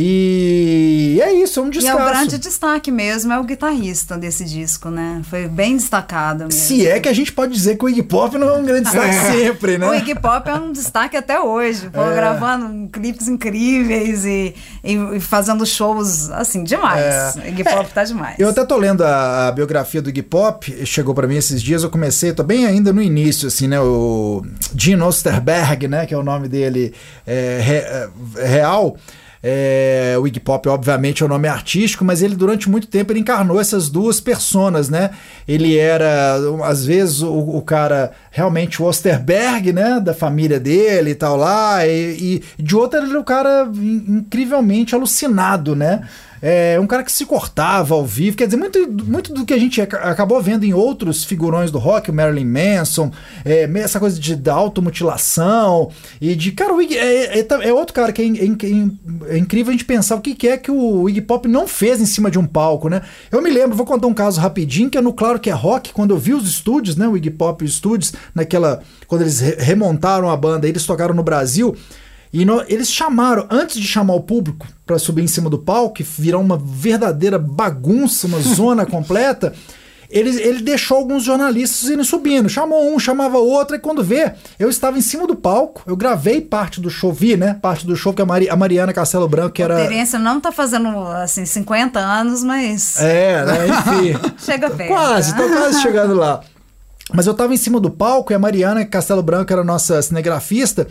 E 0.00 1.20
é 1.20 1.32
isso, 1.32 1.58
é 1.58 1.62
um 1.64 1.70
E 1.72 1.86
é 1.86 1.94
o 1.94 1.98
grande 1.98 2.38
destaque 2.38 2.90
mesmo, 2.90 3.32
é 3.32 3.38
o 3.40 3.42
guitarrista 3.42 4.16
desse 4.16 4.44
disco, 4.44 4.90
né? 4.90 5.20
Foi 5.28 5.48
bem 5.48 5.76
destacado 5.76 6.44
mesmo. 6.44 6.52
Se 6.52 6.86
é 6.86 7.00
que 7.00 7.08
a 7.08 7.12
gente 7.12 7.32
pode 7.32 7.52
dizer 7.52 7.76
que 7.76 7.84
o 7.84 7.88
Iggy 7.88 8.04
Pop 8.04 8.38
não 8.38 8.48
é 8.48 8.52
um 8.58 8.64
grande 8.64 8.84
destaque 8.84 9.14
sempre, 9.32 9.76
né? 9.76 9.88
O 9.88 9.94
Iggy 9.94 10.14
Pop 10.14 10.48
é 10.48 10.54
um 10.54 10.70
destaque 10.70 11.16
até 11.16 11.40
hoje, 11.40 11.90
pô, 11.90 12.00
É. 12.00 12.14
gravando 12.14 12.88
clipes 12.90 13.26
incríveis 13.26 14.24
e, 14.24 14.54
e- 14.84 15.18
fazendo 15.20 15.66
shows 15.66 16.30
assim 16.30 16.62
demais. 16.62 17.02
É. 17.02 17.32
O 17.44 17.48
Iggy 17.48 17.64
Pop 17.64 17.92
tá 17.92 18.04
demais. 18.04 18.38
Eu 18.38 18.48
até 18.50 18.64
tô 18.64 18.76
lendo 18.76 19.02
a, 19.04 19.48
a 19.48 19.52
biografia 19.52 20.00
do 20.00 20.10
Iggy 20.10 20.22
Pop, 20.22 20.86
chegou 20.86 21.12
pra 21.14 21.26
mim 21.26 21.36
esses 21.36 21.60
dias, 21.60 21.82
eu 21.82 21.90
comecei, 21.90 22.32
tô 22.32 22.44
bem 22.44 22.66
ainda 22.66 22.92
no 22.92 23.02
início, 23.02 23.48
assim, 23.48 23.66
né? 23.66 23.80
O 23.80 24.42
Gene 24.76 25.02
Osterberg, 25.02 25.88
né? 25.88 26.06
Que 26.06 26.14
é 26.14 26.16
o 26.16 26.22
nome 26.22 26.46
dele 26.48 26.94
é, 27.26 27.58
re- 27.60 28.42
é, 28.42 28.46
real. 28.46 28.96
É, 29.42 30.16
o 30.20 30.26
Iggy 30.26 30.40
Pop, 30.40 30.68
obviamente, 30.68 31.22
é 31.22 31.26
o 31.26 31.28
nome 31.28 31.46
artístico, 31.48 32.04
mas 32.04 32.22
ele 32.22 32.34
durante 32.34 32.68
muito 32.68 32.86
tempo 32.88 33.12
ele 33.12 33.20
encarnou 33.20 33.60
essas 33.60 33.88
duas 33.88 34.20
personas, 34.20 34.88
né? 34.88 35.10
Ele 35.46 35.76
era, 35.78 36.36
às 36.64 36.84
vezes, 36.84 37.22
o, 37.22 37.32
o 37.32 37.62
cara 37.62 38.12
realmente 38.30 38.82
o 38.82 38.86
Osterberg, 38.86 39.72
né? 39.72 40.00
Da 40.00 40.12
família 40.12 40.58
dele 40.58 41.10
e 41.10 41.14
tal 41.14 41.36
lá, 41.36 41.86
e, 41.86 42.42
e 42.58 42.62
de 42.62 42.74
outro 42.76 42.98
ele 42.98 43.10
era 43.10 43.20
o 43.20 43.24
cara 43.24 43.68
in- 43.74 44.04
incrivelmente 44.18 44.94
alucinado, 44.94 45.76
né? 45.76 46.02
É 46.40 46.78
um 46.80 46.86
cara 46.86 47.02
que 47.02 47.10
se 47.12 47.26
cortava 47.26 47.94
ao 47.94 48.04
vivo, 48.06 48.36
quer 48.36 48.46
dizer, 48.46 48.56
muito, 48.56 48.78
muito 49.04 49.32
do 49.34 49.44
que 49.44 49.52
a 49.52 49.58
gente 49.58 49.80
aca- 49.80 49.98
acabou 49.98 50.40
vendo 50.40 50.64
em 50.64 50.72
outros 50.72 51.24
figurões 51.24 51.70
do 51.70 51.78
rock, 51.78 52.10
o 52.10 52.14
Marilyn 52.14 52.44
Manson, 52.46 53.10
é, 53.44 53.68
essa 53.76 53.98
coisa 53.98 54.18
de 54.18 54.36
da 54.36 54.54
automutilação 54.54 55.90
e 56.20 56.34
de. 56.34 56.52
Cara, 56.52 56.74
o 56.74 56.80
Iggy, 56.82 56.96
é, 56.96 57.40
é, 57.40 57.46
é 57.62 57.72
outro 57.72 57.94
cara 57.94 58.12
que 58.12 58.22
é, 58.22 58.24
é 59.34 59.38
incrível 59.38 59.70
a 59.70 59.72
gente 59.72 59.84
pensar 59.84 60.16
o 60.16 60.20
que, 60.20 60.34
que 60.34 60.48
é 60.48 60.56
que 60.56 60.70
o 60.70 61.08
Iggy 61.08 61.20
Pop 61.22 61.48
não 61.48 61.66
fez 61.66 62.00
em 62.00 62.06
cima 62.06 62.30
de 62.30 62.38
um 62.38 62.46
palco, 62.46 62.88
né? 62.88 63.02
Eu 63.30 63.42
me 63.42 63.50
lembro, 63.50 63.76
vou 63.76 63.86
contar 63.86 64.06
um 64.06 64.14
caso 64.14 64.40
rapidinho, 64.40 64.90
que 64.90 64.98
é 64.98 65.00
no 65.00 65.12
Claro 65.12 65.38
que 65.40 65.50
é 65.50 65.52
Rock, 65.52 65.92
quando 65.92 66.10
eu 66.10 66.18
vi 66.18 66.32
os 66.34 66.48
estúdios, 66.48 66.96
né? 66.96 67.08
O 67.08 67.16
Iggy 67.16 67.30
Pop 67.30 67.64
os 67.64 67.72
estúdios, 67.72 68.12
naquela. 68.34 68.82
Quando 69.06 69.22
eles 69.22 69.40
re- 69.40 69.56
remontaram 69.58 70.30
a 70.30 70.36
banda, 70.36 70.68
eles 70.68 70.84
tocaram 70.86 71.14
no 71.14 71.22
Brasil. 71.22 71.74
E 72.32 72.44
no- 72.44 72.62
eles 72.68 72.90
chamaram, 72.90 73.46
antes 73.50 73.80
de 73.80 73.86
chamar 73.86 74.14
o 74.14 74.20
público 74.20 74.66
para 74.86 74.98
subir 74.98 75.22
em 75.22 75.26
cima 75.28 75.48
do 75.48 75.58
palco, 75.58 76.00
e 76.02 76.04
virar 76.04 76.38
uma 76.38 76.56
verdadeira 76.58 77.38
bagunça, 77.38 78.26
uma 78.26 78.38
zona 78.40 78.84
completa, 78.84 79.52
ele, 80.10 80.30
ele 80.40 80.62
deixou 80.62 80.96
alguns 80.98 81.22
jornalistas 81.22 81.88
irem 81.88 82.02
subindo. 82.04 82.48
Chamou 82.48 82.94
um, 82.94 82.98
chamava 82.98 83.36
outro, 83.38 83.76
e 83.76 83.78
quando 83.78 84.02
vê, 84.02 84.32
eu 84.58 84.70
estava 84.70 84.96
em 84.98 85.02
cima 85.02 85.26
do 85.26 85.36
palco, 85.36 85.82
eu 85.86 85.94
gravei 85.96 86.40
parte 86.40 86.80
do 86.80 86.88
show, 86.88 87.12
vi, 87.12 87.36
né? 87.36 87.58
Parte 87.60 87.86
do 87.86 87.94
show 87.94 88.12
que 88.14 88.22
a, 88.22 88.26
Mari- 88.26 88.48
a 88.48 88.56
Mariana 88.56 88.92
Castelo 88.92 89.28
Branco, 89.28 89.52
que 89.52 89.62
era. 89.62 89.76
Terência 89.76 90.18
não 90.18 90.40
tá 90.40 90.50
fazendo, 90.50 90.88
assim, 91.08 91.44
50 91.44 91.98
anos, 91.98 92.42
mas 92.42 92.98
É, 93.00 93.44
né? 93.44 93.58
Enfim. 93.68 94.18
chega 94.38 94.70
perto. 94.70 94.88
Quase, 94.88 95.32
né? 95.32 95.38
tô 95.42 95.48
quase 95.48 95.80
chegando 95.82 96.14
lá. 96.14 96.40
Mas 97.14 97.26
eu 97.26 97.32
tava 97.34 97.52
em 97.54 97.58
cima 97.58 97.78
do 97.80 97.90
palco 97.90 98.32
e 98.32 98.34
a 98.34 98.38
Mariana 98.38 98.84
Castelo 98.84 99.22
Branco 99.22 99.50
era 99.52 99.62
a 99.62 99.64
nossa 99.64 100.00
cinegrafista. 100.02 100.86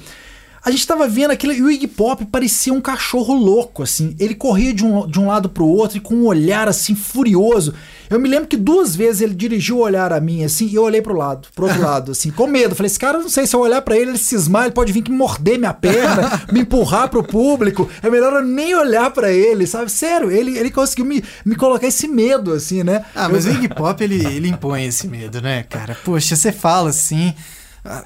A 0.68 0.70
gente 0.70 0.86
tava 0.86 1.08
vendo 1.08 1.32
aquilo 1.32 1.54
e 1.54 1.62
o 1.62 1.72
Iggy 1.72 1.88
Pop 1.88 2.26
parecia 2.26 2.74
um 2.74 2.82
cachorro 2.82 3.34
louco, 3.34 3.84
assim. 3.84 4.14
Ele 4.20 4.36
corria 4.36 4.74
de 4.74 4.84
um, 4.84 5.08
de 5.08 5.18
um 5.18 5.28
lado 5.28 5.48
pro 5.48 5.66
outro 5.66 5.96
e 5.96 6.02
com 6.02 6.14
um 6.14 6.26
olhar, 6.26 6.68
assim, 6.68 6.94
furioso. 6.94 7.74
Eu 8.10 8.20
me 8.20 8.28
lembro 8.28 8.50
que 8.50 8.58
duas 8.58 8.94
vezes 8.94 9.22
ele 9.22 9.34
dirigiu 9.34 9.78
o 9.78 9.84
olhar 9.84 10.12
a 10.12 10.20
mim, 10.20 10.44
assim, 10.44 10.68
e 10.68 10.76
eu 10.76 10.84
olhei 10.84 11.02
pro 11.02 11.16
lado, 11.16 11.48
pro 11.56 11.68
outro 11.68 11.80
lado, 11.82 12.12
assim, 12.12 12.32
com 12.32 12.48
medo. 12.48 12.76
Falei, 12.76 12.88
esse 12.88 13.00
cara, 13.00 13.18
não 13.18 13.30
sei, 13.30 13.48
se 13.48 13.56
eu 13.56 13.62
olhar 13.62 13.82
para 13.82 13.96
ele, 13.96 14.12
ele 14.12 14.18
cismar, 14.18 14.66
ele 14.66 14.74
pode 14.74 14.92
vir 14.92 15.04
que 15.04 15.10
morder 15.10 15.58
minha 15.58 15.74
perna, 15.74 16.44
me 16.52 16.60
empurrar 16.60 17.08
pro 17.08 17.24
público. 17.24 17.90
É 18.04 18.10
melhor 18.10 18.34
eu 18.34 18.44
nem 18.44 18.76
olhar 18.76 19.10
para 19.12 19.32
ele, 19.32 19.66
sabe? 19.66 19.90
Sério, 19.90 20.30
ele, 20.30 20.58
ele 20.58 20.70
conseguiu 20.70 21.06
me, 21.06 21.24
me 21.46 21.56
colocar 21.56 21.88
esse 21.88 22.10
medo, 22.10 22.52
assim, 22.52 22.84
né? 22.84 23.06
Ah, 23.16 23.30
mas 23.30 23.46
eu... 23.46 23.54
o 23.54 23.56
Iggy 23.56 23.70
Pop, 23.70 24.04
ele, 24.04 24.26
ele 24.26 24.50
impõe 24.50 24.86
esse 24.86 25.08
medo, 25.08 25.40
né, 25.42 25.64
cara? 25.64 25.98
Poxa, 26.04 26.36
você 26.36 26.52
fala 26.52 26.90
assim... 26.90 27.34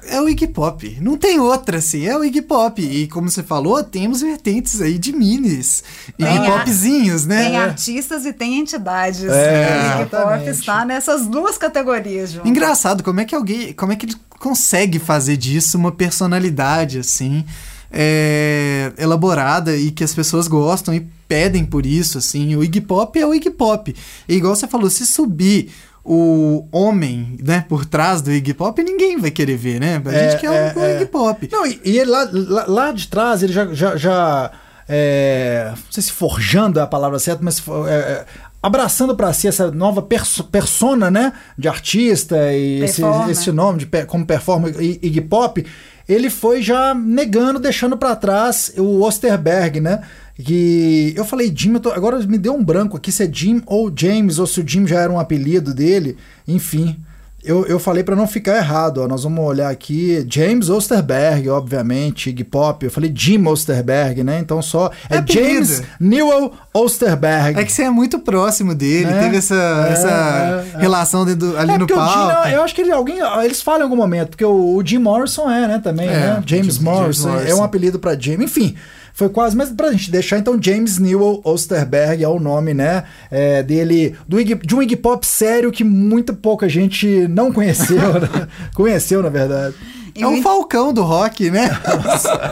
É 0.04 0.20
o 0.20 0.28
Iggy 0.28 0.46
Pop. 0.46 0.98
Não 1.00 1.16
tem 1.16 1.40
outra, 1.40 1.78
assim. 1.78 2.06
É 2.06 2.16
o 2.16 2.24
Iggy 2.24 2.42
Pop. 2.42 2.80
E 2.80 3.08
como 3.08 3.28
você 3.28 3.42
falou, 3.42 3.82
temos 3.82 4.20
vertentes 4.20 4.80
aí 4.80 4.98
de 4.98 5.12
minis. 5.12 5.82
Iggy 6.18 6.46
Popzinhos, 6.46 7.26
né? 7.26 7.44
Tem 7.44 7.56
artistas 7.56 8.24
e 8.24 8.32
tem 8.32 8.58
entidades. 8.58 9.24
É, 9.24 9.98
o 9.98 10.00
Iggy 10.00 10.10
Pop 10.10 10.48
está 10.48 10.84
nessas 10.84 11.26
duas 11.26 11.58
categorias, 11.58 12.32
João. 12.32 12.46
Engraçado, 12.46 13.02
como 13.02 13.20
é 13.20 13.24
que 13.24 13.34
alguém. 13.34 13.72
Como 13.72 13.92
é 13.92 13.96
que 13.96 14.06
ele 14.06 14.16
consegue 14.38 14.98
fazer 14.98 15.36
disso 15.36 15.78
uma 15.78 15.92
personalidade, 15.92 16.98
assim, 16.98 17.44
é, 17.90 18.92
elaborada 18.98 19.76
e 19.76 19.90
que 19.90 20.02
as 20.02 20.14
pessoas 20.14 20.48
gostam 20.48 20.94
e 20.94 21.06
pedem 21.28 21.64
por 21.64 21.86
isso, 21.86 22.18
assim. 22.18 22.54
O 22.56 22.64
Iggy 22.64 22.80
Pop 22.80 23.18
é 23.18 23.26
o 23.26 23.34
Iggy 23.34 23.50
Pop. 23.50 23.94
E 24.28 24.34
igual 24.34 24.54
você 24.54 24.66
falou, 24.66 24.90
se 24.90 25.06
subir 25.06 25.70
o 26.04 26.66
homem, 26.72 27.36
né, 27.42 27.64
por 27.68 27.84
trás 27.84 28.20
do 28.20 28.32
Iggy 28.32 28.54
Pop, 28.54 28.82
ninguém 28.82 29.18
vai 29.18 29.30
querer 29.30 29.56
ver, 29.56 29.80
né? 29.80 30.02
A 30.04 30.12
é, 30.12 30.30
gente 30.30 30.40
quer 30.40 30.52
é, 30.52 30.72
o, 30.74 30.80
o 30.80 30.84
é. 30.84 30.96
Iggy 30.96 31.06
Pop. 31.06 31.48
Não, 31.50 31.66
e, 31.66 31.80
e 31.84 31.98
ele 31.98 32.10
lá, 32.10 32.28
lá, 32.32 32.64
lá, 32.66 32.92
de 32.92 33.06
trás, 33.08 33.42
ele 33.42 33.52
já. 33.52 33.72
já, 33.72 33.96
já 33.96 34.50
é, 34.88 35.68
não 35.70 35.76
sei 35.90 36.02
se 36.02 36.12
forjando 36.12 36.80
é 36.80 36.82
a 36.82 36.86
palavra 36.86 37.18
certa, 37.18 37.42
mas 37.42 37.62
é, 37.88 37.92
é 37.92 38.24
abraçando 38.62 39.16
para 39.16 39.32
si 39.32 39.48
essa 39.48 39.70
nova 39.70 40.00
perso 40.00 40.44
persona, 40.44 41.10
né, 41.10 41.32
de 41.58 41.68
artista 41.68 42.52
e 42.52 42.82
esse, 42.82 43.02
esse, 43.28 43.50
nome 43.50 43.80
de 43.80 44.06
como 44.06 44.24
performer 44.24 44.74
Iggy 44.80 45.20
Pop, 45.22 45.64
ele 46.08 46.30
foi 46.30 46.62
já 46.62 46.94
negando, 46.94 47.58
deixando 47.58 47.96
para 47.96 48.14
trás 48.14 48.72
o 48.76 49.02
Osterberg, 49.02 49.80
né? 49.80 50.02
Que 50.34 51.12
eu 51.16 51.24
falei 51.24 51.52
Jim, 51.54 51.74
eu 51.74 51.80
tô, 51.80 51.90
agora 51.92 52.18
me 52.26 52.38
deu 52.38 52.54
um 52.54 52.64
branco 52.64 52.96
aqui 52.96 53.12
se 53.12 53.22
é 53.22 53.30
Jim 53.32 53.62
ou 53.66 53.92
James, 53.94 54.38
ou 54.38 54.46
se 54.46 54.60
o 54.60 54.68
Jim 54.68 54.86
já 54.86 55.00
era 55.00 55.12
um 55.12 55.18
apelido 55.18 55.74
dele, 55.74 56.16
enfim. 56.46 56.96
Eu, 57.44 57.66
eu 57.66 57.80
falei 57.80 58.04
para 58.04 58.14
não 58.14 58.28
ficar 58.28 58.56
errado, 58.56 58.98
ó, 58.98 59.08
nós 59.08 59.24
vamos 59.24 59.44
olhar 59.44 59.68
aqui 59.68 60.24
James 60.30 60.68
Osterberg, 60.68 61.48
obviamente, 61.48 62.30
Iggy 62.30 62.44
Pop. 62.44 62.84
Eu 62.84 62.90
falei 62.90 63.12
Jim 63.12 63.44
Osterberg, 63.48 64.22
né? 64.22 64.38
Então 64.38 64.62
só 64.62 64.92
é, 65.10 65.16
é 65.16 65.24
James 65.26 65.82
Newell 65.98 66.52
Osterberg. 66.72 67.58
É 67.58 67.64
que 67.64 67.72
você 67.72 67.82
é 67.82 67.90
muito 67.90 68.20
próximo 68.20 68.76
dele, 68.76 69.06
né? 69.06 69.24
teve 69.24 69.38
essa, 69.38 69.56
é, 69.88 69.92
essa 69.92 70.64
é, 70.72 70.78
é. 70.78 70.80
relação 70.80 71.22
ali 71.22 71.32
é 71.72 71.78
no 71.78 71.86
palco. 71.88 72.48
Jim, 72.48 72.54
eu 72.54 72.62
acho 72.62 72.74
que 72.76 72.80
ele, 72.80 72.92
alguém, 72.92 73.18
eles 73.44 73.60
falam 73.60 73.80
em 73.80 73.84
algum 73.84 73.96
momento, 73.96 74.28
porque 74.30 74.44
o, 74.44 74.76
o 74.76 74.86
Jim 74.86 74.98
Morrison 74.98 75.50
é, 75.50 75.66
né, 75.66 75.80
também, 75.82 76.06
é, 76.06 76.12
né? 76.12 76.42
James, 76.46 76.76
James 76.76 76.78
Morrison, 76.78 77.22
James 77.22 77.40
Morrison 77.40 77.56
é 77.56 77.60
um 77.60 77.64
apelido 77.64 77.98
para 77.98 78.16
Jim. 78.16 78.34
Enfim, 78.34 78.76
foi 79.14 79.28
quase, 79.28 79.56
mas 79.56 79.70
pra 79.70 79.92
gente 79.92 80.10
deixar, 80.10 80.38
então, 80.38 80.58
James 80.60 80.98
Newell 80.98 81.40
Osterberg 81.44 82.22
é 82.22 82.28
o 82.28 82.38
nome, 82.38 82.74
né, 82.74 83.04
é, 83.30 83.62
dele, 83.62 84.16
do 84.26 84.40
Iggy, 84.40 84.54
de 84.54 84.74
um 84.74 84.82
Iggy 84.82 84.96
Pop 84.96 85.26
sério 85.26 85.70
que 85.70 85.84
muito 85.84 86.34
pouca 86.34 86.68
gente 86.68 87.28
não 87.28 87.52
conheceu, 87.52 88.14
né? 88.20 88.48
conheceu, 88.74 89.22
na 89.22 89.28
verdade. 89.28 89.74
É 90.14 90.26
um 90.26 90.42
falcão 90.42 90.92
do 90.92 91.02
rock, 91.02 91.50
né? 91.50 91.70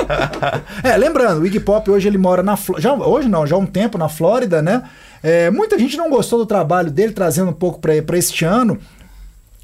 é, 0.83 0.97
lembrando, 0.97 1.43
o 1.43 1.47
Iggy 1.47 1.61
Pop 1.61 1.91
hoje 1.91 2.09
ele 2.09 2.17
mora 2.17 2.43
na 2.43 2.59
já 2.79 2.95
hoje 2.95 3.29
não, 3.29 3.47
já 3.47 3.55
há 3.55 3.59
um 3.59 3.67
tempo 3.67 3.99
na 3.99 4.09
Flórida, 4.09 4.63
né? 4.63 4.83
É, 5.23 5.51
muita 5.51 5.79
gente 5.79 5.97
não 5.97 6.09
gostou 6.09 6.39
do 6.39 6.47
trabalho 6.47 6.91
dele, 6.91 7.13
trazendo 7.13 7.51
um 7.51 7.55
pouco 7.55 7.79
para 7.79 8.17
este 8.17 8.45
ano. 8.47 8.79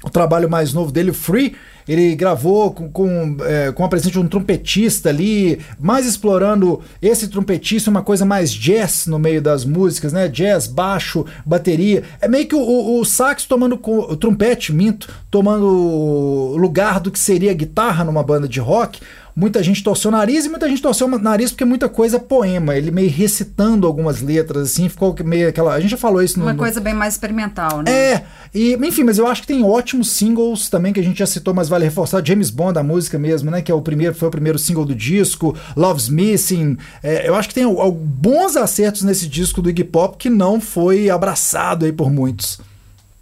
O 0.03 0.11
trabalho 0.11 0.47
mais 0.47 0.73
novo 0.73 0.91
dele, 0.91 1.11
Free, 1.11 1.55
ele 1.87 2.15
gravou 2.15 2.71
com, 2.71 2.87
com, 2.87 3.37
é, 3.41 3.71
com 3.71 3.83
a 3.83 3.87
presença 3.87 4.11
de 4.11 4.19
um 4.19 4.27
trompetista 4.27 5.09
ali, 5.09 5.59
mais 5.79 6.05
explorando 6.05 6.81
esse 7.01 7.27
trompetista, 7.27 7.89
uma 7.89 8.03
coisa 8.03 8.23
mais 8.23 8.53
jazz 8.53 9.07
no 9.07 9.17
meio 9.17 9.41
das 9.41 9.65
músicas, 9.65 10.13
né? 10.13 10.27
Jazz, 10.27 10.67
baixo, 10.67 11.25
bateria. 11.43 12.03
É 12.21 12.27
meio 12.27 12.45
que 12.45 12.55
o, 12.55 12.59
o, 12.59 12.99
o 12.99 13.05
sax 13.05 13.45
tomando. 13.45 13.79
O 13.81 14.15
trompete, 14.15 14.71
minto, 14.71 15.11
tomando 15.31 16.55
lugar 16.57 16.99
do 16.99 17.09
que 17.09 17.17
seria 17.17 17.53
guitarra 17.53 18.03
numa 18.03 18.21
banda 18.21 18.47
de 18.47 18.59
rock 18.59 18.99
muita 19.37 19.61
gente 19.61 19.83
torceu 19.83 20.09
o 20.09 20.11
nariz 20.11 20.45
e 20.45 20.49
muita 20.49 20.67
gente 20.67 20.81
torceu 20.81 21.05
o 21.05 21.19
nariz 21.19 21.51
porque 21.51 21.63
muita 21.63 21.87
coisa 21.87 22.17
é 22.17 22.19
poema. 22.19 22.75
Ele 22.75 22.89
meio 22.89 23.09
recitando 23.09 23.85
algumas 23.85 24.19
letras, 24.19 24.71
assim, 24.71 24.89
ficou 24.89 25.15
meio 25.23 25.47
aquela. 25.47 25.75
A 25.75 25.79
gente 25.79 25.91
já 25.91 25.97
falou 25.97 26.23
isso 26.23 26.39
no. 26.39 26.45
Uma 26.45 26.55
coisa 26.55 26.81
bem 26.81 26.95
mais 26.95 27.13
experimental, 27.13 27.83
né? 27.83 27.91
É. 27.91 28.23
E, 28.51 28.73
enfim, 28.73 29.03
mas 29.03 29.19
eu 29.19 29.27
acho 29.27 29.41
que 29.41 29.47
tem 29.47 29.63
ótimos 29.63 30.09
singles 30.09 30.69
também 30.69 30.91
que 30.91 30.99
a 30.99 31.03
gente 31.03 31.19
já 31.19 31.27
citou, 31.27 31.53
mas 31.53 31.69
vale 31.69 31.85
reforçar. 31.85 32.25
James 32.25 32.49
Bond, 32.49 32.79
a 32.79 32.83
música 32.83 33.19
mesmo, 33.19 33.51
né? 33.51 33.61
Que 33.61 33.71
é 33.71 33.75
o 33.75 33.81
primeiro, 33.81 34.15
foi 34.15 34.27
o 34.27 34.31
primeiro 34.31 34.57
single 34.57 34.85
do 34.85 34.95
disco. 34.95 35.55
Love's 35.75 36.09
Missing. 36.09 36.75
É, 37.03 37.29
eu 37.29 37.35
acho 37.35 37.47
que 37.47 37.53
tem 37.53 37.65
bons 37.93 38.55
acertos 38.55 39.03
nesse 39.03 39.27
disco 39.27 39.61
do 39.61 39.69
Iggy 39.69 39.83
Pop 39.83 40.17
que 40.17 40.31
não 40.31 40.59
foi 40.59 41.11
abraçado 41.11 41.85
aí 41.85 41.91
por 41.91 42.09
muitos. 42.09 42.59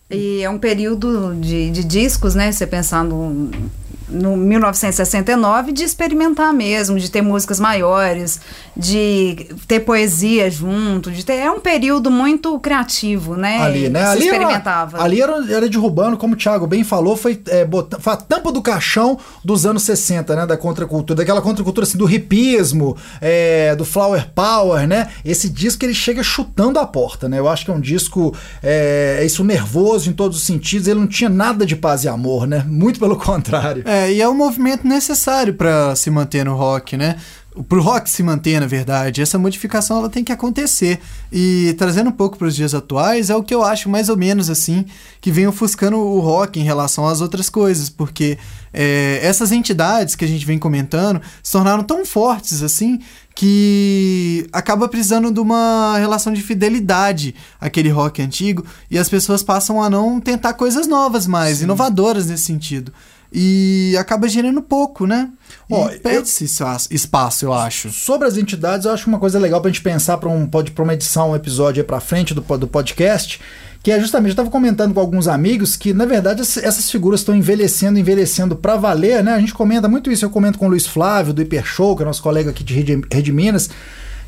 E 0.10 0.44
é 0.44 0.50
um 0.50 0.60
período 0.60 1.36
de, 1.42 1.72
de 1.72 1.84
discos, 1.84 2.36
né? 2.36 2.52
Você 2.52 2.66
pensando 2.66 3.52
no 4.08 4.38
1969 4.38 5.72
de 5.72 5.84
experimentar 5.84 6.54
mesmo, 6.54 7.00
de 7.00 7.10
ter 7.10 7.22
músicas 7.22 7.60
maiores, 7.60 8.40
de 8.76 9.48
ter 9.68 9.82
poesia 9.82 10.50
junto, 10.50 11.12
de 11.12 11.26
ter 11.26 11.34
é 11.34 11.52
um 11.52 11.60
período 11.60 12.12
muito 12.12 12.60
criativo, 12.60 13.36
né? 13.36 13.62
Ali, 13.62 13.90
né? 13.90 14.06
ali 14.06 14.26
experimentava. 14.26 14.98
Era, 14.98 15.06
ali 15.06 15.22
era, 15.22 15.54
era 15.54 15.70
derrubando, 15.70 16.18
como 16.18 16.34
o 16.34 16.38
Thiago 16.38 16.68
bem 16.68 16.84
falou, 16.84 17.16
foi, 17.16 17.42
é, 17.48 17.66
bot, 17.66 17.96
foi 18.00 18.14
a 18.14 18.18
tampa 18.18 18.52
do 18.52 18.62
caixão 18.62 19.18
dos 19.44 19.66
anos 19.66 19.84
60, 19.84 20.36
né? 20.36 20.46
Da 20.46 20.58
contracultura, 20.58 21.18
daquela 21.18 21.42
contracultura 21.42 21.86
assim, 21.86 21.98
do 21.98 22.10
hipismo, 22.10 22.96
é, 23.22 23.76
do 23.76 23.86
flower 23.86 24.30
power, 24.34 24.88
né? 24.88 25.10
Esse 25.24 25.50
disco 25.50 25.84
ele 25.84 25.94
chega 25.94 26.22
chutando 26.22 26.80
a 26.80 26.86
porta, 26.86 27.28
né? 27.28 27.40
Eu 27.40 27.48
acho 27.48 27.66
que 27.66 27.72
é 27.72 27.74
um 27.74 27.80
disco 27.80 28.36
é, 28.62 29.18
é 29.22 29.26
isso 29.26 29.44
nervoso 29.44 30.10
em 30.10 30.14
todos 30.14 30.38
os 30.38 30.44
sentidos. 30.44 30.88
Ele 30.88 31.00
não 31.00 31.08
tinha 31.08 31.30
nada 31.30 31.66
de 31.66 31.76
paz 31.76 32.04
e 32.04 32.08
amor, 32.08 32.48
né? 32.48 32.64
Muito 32.68 33.00
pelo 33.00 33.16
contrário. 33.16 33.84
É, 33.86 33.95
é, 33.96 34.14
e 34.14 34.22
é 34.22 34.28
um 34.28 34.36
movimento 34.36 34.86
necessário 34.86 35.54
para 35.54 35.96
se 35.96 36.10
manter 36.10 36.44
no 36.44 36.56
rock, 36.56 36.98
né? 36.98 37.16
Pro 37.70 37.82
rock 37.82 38.10
se 38.10 38.22
manter, 38.22 38.60
na 38.60 38.68
verdade, 38.68 39.22
essa 39.22 39.40
modificação 39.40 40.00
ela 40.00 40.10
tem 40.10 40.26
que 40.26 40.32
acontecer. 40.32 41.00
E 41.32 41.74
trazendo 41.78 42.10
um 42.10 42.14
pouco 42.14 42.38
para 42.38 42.48
os 42.48 42.56
dias 42.56 42.74
atuais, 42.74 43.30
é 43.30 43.36
o 43.36 43.42
que 43.42 43.56
eu 43.56 43.64
acho 43.64 43.88
mais 43.88 44.10
ou 44.10 44.18
menos 44.18 44.50
assim, 44.50 44.84
que 45.22 45.32
vem 45.32 45.48
ofuscando 45.48 45.98
o 45.98 46.20
rock 46.20 46.60
em 46.60 46.64
relação 46.64 47.08
às 47.08 47.22
outras 47.22 47.50
coisas, 47.50 47.90
porque 47.90 48.38
é, 48.74 49.22
essas 49.24 49.54
entidades 49.54 50.16
que 50.16 50.26
a 50.26 50.28
gente 50.28 50.46
vem 50.46 50.60
comentando 50.60 51.22
se 51.42 51.54
tornaram 51.54 51.82
tão 51.82 52.06
fortes 52.06 52.62
assim 52.62 53.00
que 53.34 54.48
acaba 54.52 54.90
precisando 54.90 55.32
de 55.32 55.40
uma 55.40 55.98
relação 55.98 56.34
de 56.34 56.42
fidelidade 56.42 57.34
àquele 57.60 57.90
rock 57.90 58.22
antigo 58.22 58.66
e 58.92 58.98
as 58.98 59.08
pessoas 59.08 59.42
passam 59.42 59.82
a 59.82 59.90
não 59.90 60.20
tentar 60.20 60.54
coisas 60.56 60.88
novas 60.88 61.26
mais, 61.26 61.60
Sim. 61.60 61.64
inovadoras 61.64 62.28
nesse 62.28 62.44
sentido 62.44 62.92
e 63.32 63.96
acaba 64.00 64.28
gerando 64.28 64.62
pouco, 64.62 65.06
né? 65.06 65.30
Ó, 65.70 65.90
perde-se 66.02 66.46
espaço, 66.92 67.46
eu 67.46 67.54
acho. 67.54 67.90
Sobre 67.92 68.28
as 68.28 68.38
entidades, 68.38 68.86
eu 68.86 68.94
acho 68.94 69.08
uma 69.08 69.20
coisa 69.20 69.40
legal 69.40 69.62
pra 69.62 69.70
gente 69.70 69.82
pensar 69.82 70.18
para 70.18 70.30
um, 70.30 70.48
pra 70.48 70.84
uma 70.84 70.94
edição, 70.94 71.32
um 71.32 71.36
episódio 71.36 71.82
aí 71.82 71.86
pra 71.86 72.00
frente 72.00 72.34
do, 72.34 72.42
do 72.42 72.68
podcast, 72.68 73.42
que 73.84 73.92
é 73.92 74.00
justamente, 74.00 74.30
eu 74.30 74.34
estava 74.34 74.50
comentando 74.50 74.94
com 74.94 75.00
alguns 75.00 75.28
amigos 75.28 75.76
que, 75.76 75.94
na 75.94 76.06
verdade, 76.06 76.42
essas 76.42 76.90
figuras 76.90 77.20
estão 77.20 77.36
envelhecendo, 77.36 78.00
envelhecendo 78.00 78.56
para 78.56 78.76
valer, 78.76 79.24
né? 79.24 79.34
A 79.34 79.40
gente 79.40 79.54
comenta 79.54 79.88
muito 79.88 80.12
isso, 80.12 80.26
eu 80.26 80.30
comento 80.30 80.58
com 80.58 80.66
o 80.66 80.70
Luiz 80.70 80.88
Flávio, 80.88 81.34
do 81.34 81.42
Hiper 81.42 81.64
Show, 81.64 81.96
que 81.96 82.02
é 82.02 82.06
nosso 82.06 82.24
colega 82.24 82.50
aqui 82.50 82.64
de 82.64 82.74
Rede, 82.74 83.02
Rede 83.12 83.32
Minas, 83.32 83.70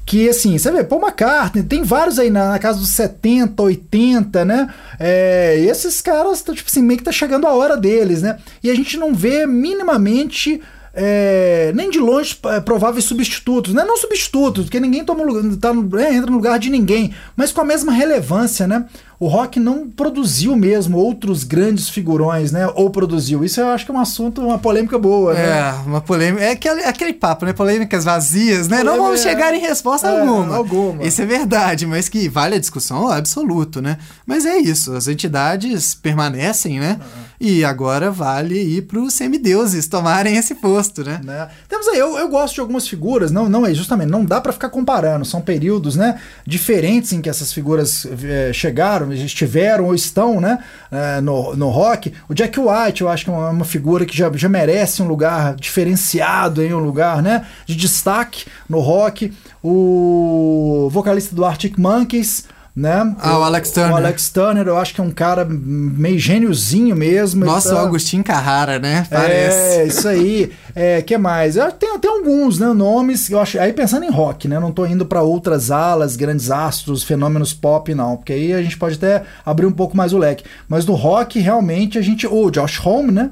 que 0.07 0.29
assim, 0.29 0.57
você 0.57 0.71
vê, 0.71 0.85
Paul 0.85 1.01
McCartney, 1.01 1.63
tem 1.63 1.83
vários 1.83 2.17
aí 2.17 2.29
na, 2.29 2.51
na 2.51 2.59
casa 2.59 2.79
dos 2.79 2.91
70, 2.91 3.61
80, 3.61 4.45
né? 4.45 4.73
É, 4.97 5.59
esses 5.59 5.99
caras, 5.99 6.41
tipo 6.41 6.63
assim, 6.65 6.81
meio 6.81 6.97
que 6.97 7.03
tá 7.03 7.11
chegando 7.11 7.45
a 7.45 7.53
hora 7.53 7.75
deles, 7.75 8.21
né? 8.21 8.37
E 8.63 8.71
a 8.71 8.73
gente 8.73 8.95
não 8.95 9.13
vê 9.13 9.45
minimamente. 9.45 10.61
É, 10.99 11.71
nem 11.75 11.91
de 11.91 11.99
longe 11.99 12.39
é, 12.45 12.59
prováveis 12.59 13.05
substitutos, 13.05 13.71
né? 13.71 13.85
não 13.85 13.97
substitutos, 13.97 14.63
porque 14.63 14.79
ninguém 14.79 15.05
toma 15.05 15.23
tá 15.61 15.69
é, 15.99 16.15
entra 16.15 16.31
no 16.31 16.37
lugar 16.37 16.57
de 16.57 16.71
ninguém, 16.71 17.13
mas 17.35 17.51
com 17.51 17.61
a 17.61 17.63
mesma 17.63 17.91
relevância, 17.91 18.65
né? 18.65 18.83
O 19.19 19.27
rock 19.27 19.59
não 19.59 19.89
produziu 19.89 20.55
mesmo 20.55 20.97
outros 20.97 21.43
grandes 21.43 21.89
figurões, 21.89 22.51
né? 22.51 22.67
Ou 22.75 22.89
produziu. 22.89 23.43
Isso 23.43 23.59
eu 23.59 23.69
acho 23.69 23.83
que 23.85 23.91
é 23.91 23.93
um 23.93 23.99
assunto, 23.99 24.41
uma 24.41 24.59
polêmica 24.59 24.97
boa, 24.99 25.33
né? 25.33 25.59
É, 25.59 25.71
uma 25.87 26.01
polêmica. 26.01 26.43
É 26.43 26.51
aquele, 26.51 26.83
aquele 26.83 27.13
papo, 27.13 27.45
né? 27.45 27.53
Polêmicas 27.53 28.03
vazias, 28.05 28.67
né? 28.67 28.77
não 28.77 28.83
Polêmica- 28.93 29.03
vamos 29.05 29.21
chegar 29.21 29.53
em 29.53 29.59
resposta 29.59 30.07
é, 30.07 30.19
alguma. 30.19 30.55
alguma. 30.55 31.03
Isso 31.03 31.21
é 31.21 31.25
verdade, 31.25 31.87
mas 31.87 32.07
que 32.07 32.29
vale 32.29 32.55
a 32.55 32.59
discussão 32.59 33.07
absoluto, 33.07 33.81
né? 33.81 33.97
Mas 34.25 34.45
é 34.45 34.57
isso, 34.57 34.93
as 34.93 35.07
entidades 35.07 35.95
permanecem, 35.95 36.79
né? 36.79 36.99
E 37.39 37.63
agora 37.63 38.09
vale 38.09 38.59
ir 38.59 38.83
pros 38.83 39.13
semideuses 39.13 39.87
tomarem 39.87 40.37
esse 40.37 40.55
posto, 40.55 41.03
né? 41.03 41.21
né? 41.23 41.47
Temos 41.69 41.87
aí, 41.87 41.99
eu, 41.99 42.17
eu 42.17 42.27
gosto 42.29 42.55
de 42.55 42.61
algumas 42.61 42.87
figuras, 42.87 43.29
não, 43.31 43.47
não 43.47 43.63
é 43.65 43.73
justamente, 43.75 44.09
não 44.09 44.25
dá 44.25 44.41
pra 44.41 44.51
ficar 44.51 44.69
comparando, 44.69 45.23
são 45.23 45.39
períodos, 45.39 45.95
né, 45.95 46.19
diferentes 46.47 47.13
em 47.13 47.21
que 47.21 47.29
essas 47.29 47.53
figuras 47.53 48.07
eh, 48.23 48.51
chegaram, 48.53 49.06
estiveram 49.13 49.85
ou 49.85 49.95
estão, 49.95 50.39
né, 50.39 50.59
eh, 50.91 51.21
no, 51.21 51.55
no 51.55 51.69
rock. 51.69 52.13
O 52.27 52.33
Jack 52.33 52.59
White, 52.59 53.01
eu 53.01 53.09
acho 53.09 53.25
que 53.25 53.31
é 53.31 53.33
uma, 53.33 53.65
figura 53.65 54.05
que 54.05 54.15
já, 54.15 54.31
já 54.33 54.49
merece 54.49 55.01
um 55.01 55.07
lugar 55.07 55.55
diferenciado 55.55 56.63
em 56.63 56.73
um 56.73 56.79
lugar, 56.79 57.21
né, 57.21 57.45
de 57.65 57.75
destaque 57.75 58.45
no 58.69 58.79
rock. 58.79 59.33
O 59.63 60.89
vocalista 60.91 61.35
do 61.35 61.43
Arctic 61.43 61.77
Monkeys, 61.77 62.45
né? 62.77 63.15
Ah, 63.19 63.39
o 63.39 63.43
Alex 63.43 63.71
Turner. 63.71 63.91
O 63.91 63.95
Alex 63.95 64.29
Turner, 64.29 64.67
eu 64.67 64.77
acho 64.77 64.93
que 64.93 65.01
é 65.01 65.03
um 65.03 65.09
cara 65.09 65.43
meio 65.49 66.19
gêniozinho 66.19 66.95
mesmo. 66.95 67.43
Nossa, 67.43 67.73
tá- 67.73 67.81
o 67.83 67.87
Agostinho 67.87 68.23
Carrara, 68.23 68.77
né? 68.77 69.07
Parece. 69.09 69.57
é, 69.79 69.87
isso 69.87 70.07
aí. 70.07 70.51
É, 70.75 71.01
que 71.01 71.17
mais? 71.17 71.55
Eu 71.55 71.71
tenho, 71.71 71.97
tem 71.97 72.11
alguns, 72.11 72.59
né, 72.59 72.67
nomes, 72.71 73.31
eu 73.31 73.39
acho, 73.39 73.59
aí 73.59 73.73
pensando 73.73 74.05
em 74.05 74.11
rock, 74.11 74.47
né, 74.47 74.59
não 74.59 74.71
tô 74.71 74.85
indo 74.85 75.07
pra 75.07 75.23
outras 75.23 75.71
alas, 75.71 76.15
grandes 76.15 76.51
astros, 76.51 77.01
fenômenos 77.01 77.51
pop, 77.51 77.95
não, 77.95 78.15
porque 78.15 78.33
aí 78.33 78.53
a 78.53 78.61
gente 78.61 78.77
pode 78.77 78.93
até 78.95 79.23
abrir 79.43 79.65
um 79.65 79.71
pouco 79.71 79.97
mais 79.97 80.13
o 80.13 80.19
leque. 80.19 80.43
Mas 80.69 80.85
do 80.85 80.93
rock, 80.93 81.39
realmente, 81.39 81.97
a 81.97 82.01
gente, 82.03 82.27
o 82.27 82.51
Josh 82.51 82.79
Homme, 82.85 83.11
né, 83.11 83.31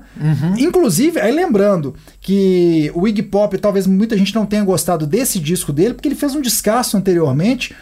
inclusive, 0.58 1.20
aí 1.20 1.32
lembrando 1.32 1.94
que 2.20 2.92
o 2.96 3.08
Iggy 3.08 3.22
Pop, 3.22 3.56
talvez 3.60 3.86
muita 3.86 4.18
gente 4.18 4.34
não 4.34 4.46
tenha 4.46 4.64
gostado 4.64 5.06
desse 5.06 5.40
disco 5.40 5.72
dele, 5.72 5.94
porque 5.94 6.08
ele 6.08 6.16
fez 6.16 6.34
um 6.34 6.42
descasso 6.42 6.98
anteriormente, 6.98 7.76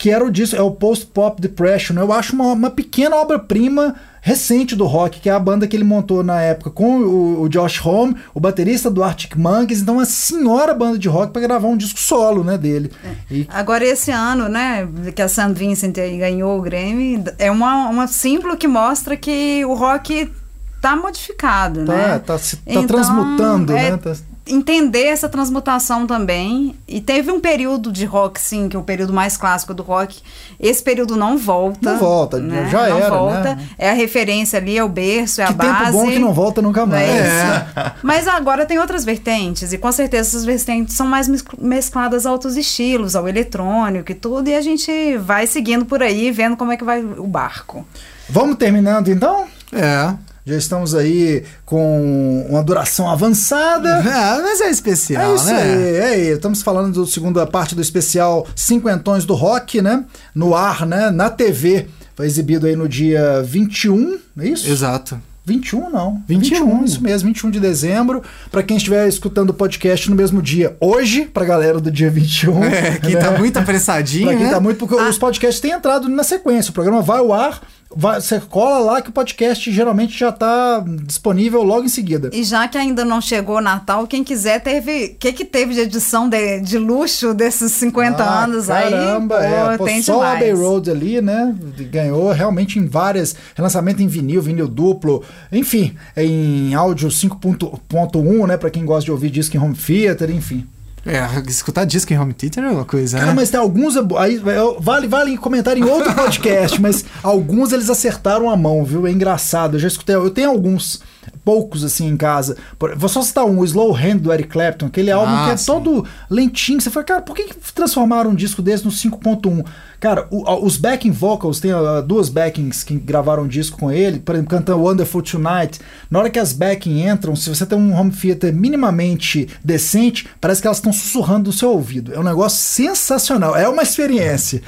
que 0.00 0.08
era 0.08 0.24
o 0.24 0.30
disco, 0.30 0.56
é 0.56 0.62
o 0.62 0.70
Post 0.70 1.08
Pop 1.08 1.38
Depression. 1.38 1.94
Eu 1.98 2.10
acho 2.10 2.34
uma, 2.34 2.46
uma 2.54 2.70
pequena 2.70 3.16
obra-prima 3.16 3.94
recente 4.22 4.74
do 4.74 4.86
rock, 4.86 5.20
que 5.20 5.28
é 5.28 5.32
a 5.32 5.38
banda 5.38 5.66
que 5.68 5.76
ele 5.76 5.84
montou 5.84 6.22
na 6.24 6.40
época 6.40 6.70
com 6.70 7.00
o, 7.00 7.42
o 7.42 7.48
Josh 7.50 7.84
Homme, 7.84 8.16
o 8.34 8.40
baterista 8.40 8.90
do 8.90 9.04
Arctic 9.04 9.36
Monkeys, 9.36 9.82
então 9.82 9.96
uma 9.96 10.06
senhora 10.06 10.72
banda 10.72 10.98
de 10.98 11.06
rock 11.06 11.34
para 11.34 11.42
gravar 11.42 11.68
um 11.68 11.76
disco 11.76 11.98
solo, 12.00 12.42
né, 12.42 12.56
dele. 12.56 12.90
E 13.30 13.46
Agora, 13.50 13.84
esse 13.84 14.10
ano, 14.10 14.48
né, 14.48 14.88
que 15.14 15.20
a 15.20 15.28
Sam 15.28 15.52
Vincent 15.52 15.94
ganhou 15.94 16.58
o 16.58 16.62
Grammy, 16.62 17.22
é 17.38 17.50
uma, 17.50 17.88
uma 17.88 18.06
símbolo 18.06 18.56
que 18.56 18.66
mostra 18.66 19.18
que 19.18 19.62
o 19.66 19.74
rock 19.74 20.32
tá 20.80 20.96
modificado, 20.96 21.84
tá, 21.84 21.92
né? 21.94 22.18
tá, 22.20 22.38
se- 22.38 22.56
tá 22.56 22.62
Então, 22.66 22.86
transmutando, 22.86 23.76
é 23.76 23.90
né? 23.90 23.96
Tá- 23.98 24.16
Entender 24.52 25.04
essa 25.04 25.28
transmutação 25.28 26.06
também. 26.06 26.74
E 26.88 27.00
teve 27.00 27.30
um 27.30 27.40
período 27.40 27.92
de 27.92 28.04
rock, 28.04 28.40
sim, 28.40 28.68
que 28.68 28.76
é 28.76 28.78
o 28.78 28.82
período 28.82 29.12
mais 29.12 29.36
clássico 29.36 29.72
do 29.72 29.82
rock. 29.82 30.20
Esse 30.58 30.82
período 30.82 31.16
não 31.16 31.38
volta. 31.38 31.92
Não 31.92 31.98
volta, 31.98 32.38
né? 32.38 32.68
já 32.70 32.88
não 32.88 32.96
era, 32.98 33.10
volta. 33.10 33.54
né? 33.54 33.68
É 33.78 33.90
a 33.90 33.94
referência 33.94 34.58
ali, 34.58 34.76
é 34.76 34.84
o 34.84 34.88
berço, 34.88 35.40
é 35.40 35.46
que 35.46 35.52
a 35.52 35.54
base. 35.54 35.74
tempo 35.84 35.92
bom 35.92 36.10
que 36.10 36.18
não 36.18 36.32
volta 36.34 36.60
nunca 36.60 36.80
Não 36.80 36.88
mais. 36.88 37.08
é 37.08 37.66
É. 37.76 37.92
Mas 38.02 38.26
agora 38.28 38.66
tem 38.66 38.78
outras 38.78 39.04
vertentes, 39.04 39.72
e 39.72 39.78
com 39.78 39.90
certeza 39.92 40.30
essas 40.30 40.44
vertentes 40.44 40.94
são 40.96 41.06
mais 41.06 41.28
mes- 41.28 41.44
mescladas 41.58 42.26
a 42.26 42.32
outros 42.32 42.56
estilos, 42.56 43.14
ao 43.16 43.28
eletrônico 43.28 44.10
e 44.10 44.14
tudo, 44.14 44.48
e 44.48 44.54
a 44.54 44.60
gente 44.60 45.16
vai 45.18 45.46
seguindo 45.46 45.84
por 45.84 46.02
aí, 46.02 46.30
vendo 46.30 46.56
como 46.56 46.72
é 46.72 46.76
que 46.76 46.84
vai 46.84 47.02
o 47.02 47.26
barco. 47.26 47.86
Vamos 48.28 48.56
terminando 48.56 49.08
então? 49.08 49.44
É. 49.72 50.12
Já 50.50 50.56
estamos 50.56 50.96
aí 50.96 51.44
com 51.64 52.44
uma 52.50 52.60
duração 52.60 53.08
avançada. 53.08 53.98
Ah, 54.04 54.40
mas 54.42 54.60
é 54.60 54.68
especial, 54.68 55.30
É 55.30 55.34
isso 55.36 55.44
né? 55.46 55.62
aí, 55.62 55.96
é 55.96 56.04
aí. 56.06 56.26
Estamos 56.32 56.60
falando 56.60 57.00
da 57.04 57.08
segunda 57.08 57.46
parte 57.46 57.72
do 57.76 57.80
especial 57.80 58.44
Cinquentões 58.56 59.24
do 59.24 59.34
Rock, 59.34 59.80
né? 59.80 60.04
No 60.34 60.56
ar, 60.56 60.84
né? 60.84 61.08
Na 61.10 61.30
TV. 61.30 61.86
Foi 62.16 62.26
exibido 62.26 62.66
aí 62.66 62.74
no 62.74 62.88
dia 62.88 63.42
21, 63.44 64.18
é 64.40 64.48
isso? 64.48 64.68
Exato. 64.68 65.20
21 65.46 65.88
não. 65.88 66.20
21. 66.28 66.84
isso 66.84 67.00
mesmo, 67.00 67.28
21 67.28 67.50
de 67.50 67.60
dezembro. 67.60 68.20
Pra 68.50 68.62
quem 68.64 68.76
estiver 68.76 69.06
escutando 69.08 69.50
o 69.50 69.54
podcast 69.54 70.10
no 70.10 70.16
mesmo 70.16 70.42
dia, 70.42 70.76
hoje, 70.80 71.26
pra 71.32 71.44
galera 71.44 71.80
do 71.80 71.92
dia 71.92 72.10
21. 72.10 72.64
É, 72.64 72.98
quem 72.98 73.16
tá 73.16 73.30
muito 73.38 73.56
apressadinho, 73.56 74.26
Pra 74.26 74.36
quem 74.36 74.46
né? 74.46 74.50
tá 74.52 74.60
muito, 74.60 74.78
porque 74.84 74.96
os 75.00 75.16
podcasts 75.16 75.60
têm 75.60 75.70
entrado 75.70 76.08
na 76.08 76.24
sequência. 76.24 76.70
O 76.70 76.74
programa 76.74 77.00
vai 77.00 77.18
ao 77.18 77.32
ar, 77.32 77.60
vai- 77.94 78.20
você 78.20 78.40
cola 78.40 78.78
lá 78.78 79.02
que 79.02 79.10
o 79.10 79.12
podcast 79.12 79.70
geralmente 79.72 80.18
já 80.18 80.30
tá 80.32 80.84
disponível 81.04 81.62
logo 81.62 81.84
em 81.84 81.88
seguida. 81.88 82.30
E 82.32 82.44
já 82.44 82.66
que 82.68 82.78
ainda 82.78 83.04
não 83.04 83.20
chegou 83.20 83.56
o 83.56 83.60
Natal, 83.60 84.06
quem 84.06 84.22
quiser 84.24 84.60
teve. 84.60 85.06
O 85.06 85.14
que, 85.18 85.32
que 85.32 85.44
teve 85.44 85.74
de 85.74 85.80
edição 85.80 86.28
de, 86.28 86.60
de 86.60 86.78
luxo 86.78 87.34
desses 87.34 87.72
50 87.72 88.22
Ah, 88.22 88.44
anos 88.44 88.66
caramba, 88.66 89.38
aí? 89.38 89.52
é. 89.74 89.76
Pô, 89.78 89.84
tem 89.84 90.02
só 90.02 90.18
o 90.18 90.22
Abbey 90.22 90.48
demais. 90.50 90.60
Road 90.60 90.90
ali, 90.90 91.20
né? 91.20 91.54
Ganhou 91.90 92.30
realmente 92.32 92.78
em 92.78 92.86
várias. 92.86 93.34
Relançamento 93.54 94.02
em 94.02 94.06
vinil, 94.06 94.40
vinil 94.42 94.68
duplo, 94.68 95.22
enfim, 95.52 95.94
em 96.16 96.74
áudio 96.74 97.08
5.1, 97.10 98.46
né? 98.46 98.56
Pra 98.56 98.70
quem 98.70 98.84
gosta 98.84 99.04
de 99.06 99.12
ouvir 99.12 99.30
disco 99.30 99.56
em 99.56 99.60
home 99.60 99.74
theater, 99.74 100.30
enfim. 100.30 100.66
É, 101.04 101.24
escutar 101.48 101.84
disco 101.84 102.12
em 102.12 102.18
home 102.18 102.34
theater 102.34 102.62
é 102.62 102.70
uma 102.70 102.84
coisa, 102.84 103.16
Cara, 103.18 103.30
né? 103.30 103.34
mas 103.36 103.50
tem 103.50 103.58
alguns. 103.58 103.94
Aí, 104.18 104.40
vale, 104.78 105.06
vale 105.08 105.36
comentar 105.38 105.76
em 105.76 105.84
outro 105.84 106.12
podcast, 106.14 106.80
mas 106.80 107.04
alguns 107.22 107.72
eles 107.72 107.88
acertaram 107.88 108.50
a 108.50 108.56
mão, 108.56 108.84
viu? 108.84 109.06
É 109.06 109.10
engraçado. 109.10 109.76
Eu 109.76 109.80
já 109.80 109.88
escutei. 109.88 110.14
Eu 110.14 110.30
tenho 110.30 110.50
alguns, 110.50 111.00
poucos 111.44 111.84
assim 111.84 112.06
em 112.08 112.16
casa. 112.16 112.56
Por- 112.78 112.94
Vou 112.96 113.08
só 113.08 113.22
citar 113.22 113.44
um, 113.44 113.58
o 113.58 113.64
Slow 113.64 113.94
Hand 113.94 114.18
do 114.18 114.32
Eric 114.32 114.48
Clapton, 114.48 114.86
aquele 114.86 115.10
álbum 115.10 115.32
Ah, 115.32 115.44
que 115.46 115.50
é 115.52 115.56
sim. 115.56 115.66
todo 115.66 116.04
lentinho. 116.28 116.80
Você 116.80 116.90
fala, 116.90 117.04
cara, 117.04 117.22
por 117.22 117.34
que, 117.36 117.44
que 117.44 117.54
transformaram 117.74 118.30
um 118.30 118.34
disco 118.34 118.60
desse 118.62 118.84
no 118.84 118.90
5.1? 118.90 119.64
Cara, 119.98 120.26
o- 120.30 120.46
a- 120.48 120.58
os 120.58 120.76
backing 120.78 121.10
vocals, 121.10 121.60
tem 121.60 121.72
ah, 121.72 122.00
duas 122.00 122.28
backings 122.30 122.82
que 122.82 122.94
gravaram 122.94 123.42
um 123.42 123.48
disco 123.48 123.78
com 123.78 123.90
ele, 123.92 124.18
por 124.18 124.34
exemplo, 124.34 124.50
cantando 124.50 124.82
Wonderful 124.82 125.20
Tonight. 125.22 125.78
Na 126.10 126.18
hora 126.20 126.30
que 126.30 126.38
as 126.38 126.52
backing 126.54 127.06
entram, 127.06 127.36
se 127.36 127.48
você 127.50 127.66
tem 127.66 127.76
um 127.76 127.94
home 127.94 128.10
theater 128.10 128.52
minimamente 128.52 129.48
decente, 129.62 130.26
parece 130.40 130.60
que 130.62 130.66
elas 130.66 130.78
estão 130.78 130.92
sussurrando 130.92 131.48
no 131.50 131.52
seu 131.52 131.70
ouvido. 131.70 132.14
É 132.14 132.18
um 132.18 132.22
negócio 132.22 132.58
sensacional. 132.58 133.54
É 133.56 133.68
uma 133.68 133.82
experiência. 133.82 134.62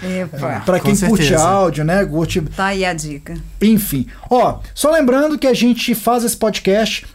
Pra 0.66 0.78
Com 0.78 0.84
quem 0.86 0.96
curte 1.08 1.24
certeza. 1.24 1.48
áudio, 1.48 1.84
né? 1.84 2.04
Curte 2.04 2.40
Tá 2.42 2.66
aí 2.66 2.84
a 2.84 2.92
dica. 2.92 3.34
enfim, 3.60 4.06
ó, 4.30 4.58
só 4.74 4.90
lembrando 4.90 5.38
que 5.38 5.46
a 5.46 5.54
gente 5.54 5.94
faz 5.94 6.24
esse 6.24 6.36
podcast, 6.36 6.51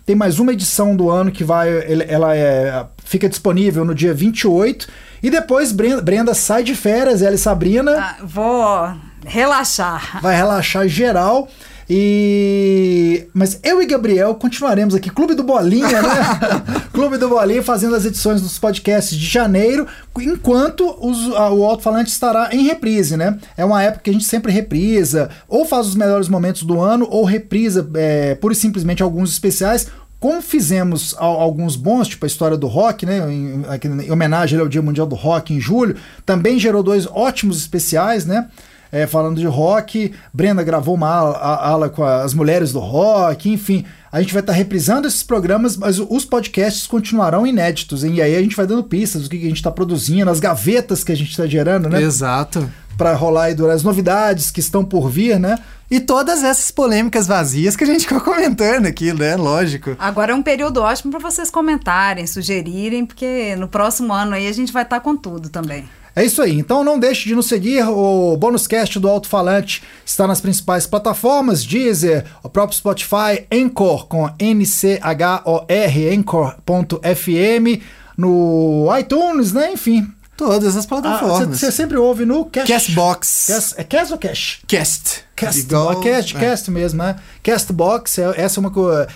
tem 0.05 0.15
mais 0.15 0.39
uma 0.39 0.53
edição 0.53 0.95
do 0.95 1.09
ano 1.09 1.31
que 1.31 1.43
vai, 1.43 1.69
ela 2.07 2.35
é, 2.35 2.85
fica 3.03 3.27
disponível 3.29 3.85
no 3.85 3.93
dia 3.93 4.13
28, 4.13 4.87
e 5.21 5.29
depois 5.29 5.71
Brenda, 5.71 6.01
Brenda 6.01 6.33
sai 6.33 6.63
de 6.63 6.75
férias, 6.75 7.21
ela 7.21 7.35
e 7.35 7.37
Sabrina, 7.37 7.91
Ah, 7.99 8.15
vou 8.23 8.93
relaxar. 9.25 10.19
vai 10.21 10.35
relaxar 10.35 10.87
geral, 10.87 11.47
e... 11.89 13.27
Mas 13.33 13.59
eu 13.63 13.81
e 13.81 13.85
Gabriel 13.85 14.35
continuaremos 14.35 14.93
aqui, 14.95 15.09
Clube 15.09 15.33
do 15.35 15.43
Bolinha, 15.43 16.01
né? 16.01 16.09
Clube 16.93 17.17
do 17.17 17.29
Bolinha 17.29 17.63
fazendo 17.63 17.95
as 17.95 18.05
edições 18.05 18.41
dos 18.41 18.57
podcasts 18.59 19.17
de 19.17 19.25
janeiro, 19.25 19.87
enquanto 20.19 20.95
os- 20.99 21.33
a- 21.35 21.51
o 21.51 21.63
alto-falante 21.65 22.09
estará 22.11 22.49
em 22.53 22.63
reprise, 22.63 23.15
né? 23.15 23.37
É 23.55 23.63
uma 23.63 23.81
época 23.83 24.03
que 24.03 24.09
a 24.09 24.13
gente 24.13 24.25
sempre 24.25 24.51
reprisa, 24.51 25.29
ou 25.47 25.65
faz 25.65 25.87
os 25.87 25.95
melhores 25.95 26.27
momentos 26.27 26.63
do 26.63 26.79
ano, 26.79 27.07
ou 27.09 27.23
reprisa 27.23 27.87
é, 27.95 28.35
pura 28.35 28.53
e 28.53 28.57
simplesmente 28.57 29.01
alguns 29.03 29.31
especiais, 29.31 29.87
como 30.19 30.41
fizemos 30.41 31.15
al- 31.17 31.39
alguns 31.39 31.75
bons, 31.75 32.07
tipo 32.07 32.25
a 32.25 32.27
história 32.27 32.57
do 32.57 32.65
rock, 32.67 33.05
né, 33.05 33.19
em, 33.31 33.63
em 34.05 34.11
homenagem 34.11 34.59
ao 34.59 34.67
Dia 34.67 34.81
Mundial 34.81 35.05
do 35.05 35.15
Rock 35.15 35.53
em 35.53 35.59
julho, 35.59 35.95
também 36.25 36.57
gerou 36.59 36.81
dois 36.81 37.05
ótimos 37.07 37.57
especiais, 37.59 38.25
né? 38.25 38.47
É, 38.91 39.05
falando 39.07 39.39
de 39.39 39.45
rock. 39.47 40.13
Brenda 40.33 40.63
gravou 40.63 40.95
uma 40.95 41.09
ala, 41.09 41.37
a- 41.37 41.69
ala 41.69 41.89
com 41.89 42.03
as 42.03 42.33
mulheres 42.33 42.71
do 42.71 42.79
rock, 42.79 43.49
enfim. 43.49 43.85
A 44.11 44.21
gente 44.21 44.33
vai 44.33 44.39
estar 44.41 44.53
reprisando 44.53 45.07
esses 45.07 45.21
programas, 45.21 45.75
mas 45.77 45.99
os 45.99 46.23
podcasts 46.25 46.87
continuarão 46.87 47.45
inéditos. 47.45 48.03
hein? 48.03 48.15
E 48.15 48.21
aí 48.21 48.35
a 48.35 48.41
gente 48.41 48.55
vai 48.55 48.65
dando 48.65 48.83
pistas 48.83 49.23
do 49.23 49.29
que 49.29 49.37
que 49.37 49.45
a 49.45 49.49
gente 49.49 49.57
está 49.57 49.69
produzindo, 49.71 50.29
as 50.31 50.39
gavetas 50.39 51.03
que 51.03 51.11
a 51.11 51.15
gente 51.15 51.29
está 51.31 51.45
gerando, 51.45 51.89
né? 51.89 52.01
Exato. 52.01 52.69
Para 52.97 53.13
rolar 53.13 53.43
aí 53.43 53.53
durante 53.53 53.75
as 53.75 53.83
novidades 53.83 54.49
que 54.49 54.59
estão 54.59 54.83
por 54.83 55.07
vir, 55.09 55.39
né? 55.39 55.59
E 55.91 55.99
todas 55.99 56.43
essas 56.43 56.71
polêmicas 56.71 57.27
vazias 57.27 57.75
que 57.75 57.83
a 57.83 57.87
gente 57.87 58.07
ficou 58.07 58.19
comentando 58.21 58.87
aqui, 58.87 59.13
né? 59.13 59.35
Lógico. 59.35 59.95
Agora 59.99 60.31
é 60.31 60.35
um 60.35 60.41
período 60.41 60.81
ótimo 60.81 61.11
para 61.11 61.19
vocês 61.19 61.49
comentarem, 61.51 62.25
sugerirem, 62.25 63.05
porque 63.05 63.55
no 63.55 63.67
próximo 63.67 64.11
ano 64.13 64.33
aí 64.33 64.47
a 64.47 64.51
gente 64.51 64.73
vai 64.73 64.81
estar 64.83 64.99
com 64.99 65.15
tudo 65.15 65.49
também. 65.49 65.87
É 66.17 66.25
isso 66.25 66.41
aí. 66.41 66.57
Então 66.57 66.83
não 66.83 66.97
deixe 66.97 67.29
de 67.29 67.35
nos 67.35 67.45
seguir. 67.45 67.87
O 67.87 68.35
bônus 68.37 68.65
cast 68.65 68.99
do 68.99 69.07
Alto 69.07 69.29
Falante 69.29 69.83
está 70.03 70.25
nas 70.25 70.41
principais 70.41 70.87
plataformas: 70.87 71.63
Deezer, 71.63 72.25
o 72.41 72.49
próprio 72.49 72.75
Spotify, 72.75 73.45
Anchor 73.53 74.07
com 74.07 74.27
N-C-H-O-R, 74.39 76.09
Anchor.fm, 76.15 77.83
no 78.17 78.87
iTunes, 78.97 79.53
né? 79.53 79.73
Enfim. 79.73 80.07
Todas 80.37 80.77
as 80.77 80.85
Ah, 80.85 80.87
plataformas. 80.87 81.59
Você 81.59 81.71
sempre 81.71 81.97
ouve 81.97 82.23
no 82.23 82.45
Cast. 82.45 82.71
Castbox. 82.71 83.45
Cast- 83.47 83.73
é 83.75 83.83
Cast 83.83 84.13
ou 84.13 84.19
Cash? 84.19 84.59
Cast. 84.67 85.25
Cast, 85.35 85.59
Igual- 85.61 85.99
cast, 85.99 86.35
é. 86.35 86.39
cast 86.39 86.71
mesmo, 86.71 86.97
né? 87.03 87.15
Castbox, 87.43 88.17
é- 88.19 88.33
essa 88.41 88.59
é 88.59 88.61
uma 88.61 88.71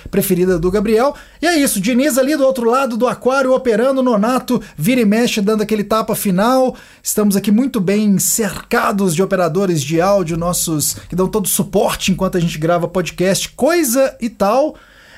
preferida 0.09 0.57
do 0.59 0.69
Gabriel. 0.71 1.15
E 1.41 1.45
é 1.47 1.57
isso, 1.57 1.79
Diniz 1.79 2.17
ali 2.17 2.35
do 2.35 2.43
outro 2.45 2.69
lado 2.69 2.95
do 2.97 3.07
aquário 3.07 3.53
operando, 3.53 4.01
Nonato 4.03 4.61
vira 4.77 5.01
e 5.01 5.05
mexe 5.05 5.41
dando 5.41 5.61
aquele 5.63 5.83
tapa 5.83 6.15
final. 6.15 6.75
Estamos 7.03 7.35
aqui 7.35 7.51
muito 7.51 7.79
bem 7.79 8.17
cercados 8.19 9.15
de 9.15 9.21
operadores 9.23 9.81
de 9.81 9.99
áudio, 10.01 10.37
nossos 10.37 10.95
que 11.09 11.15
dão 11.15 11.27
todo 11.27 11.47
suporte 11.47 12.11
enquanto 12.11 12.37
a 12.37 12.41
gente 12.41 12.57
grava 12.57 12.87
podcast, 12.87 13.49
coisa 13.49 14.15
e 14.21 14.29
tal. 14.29 14.75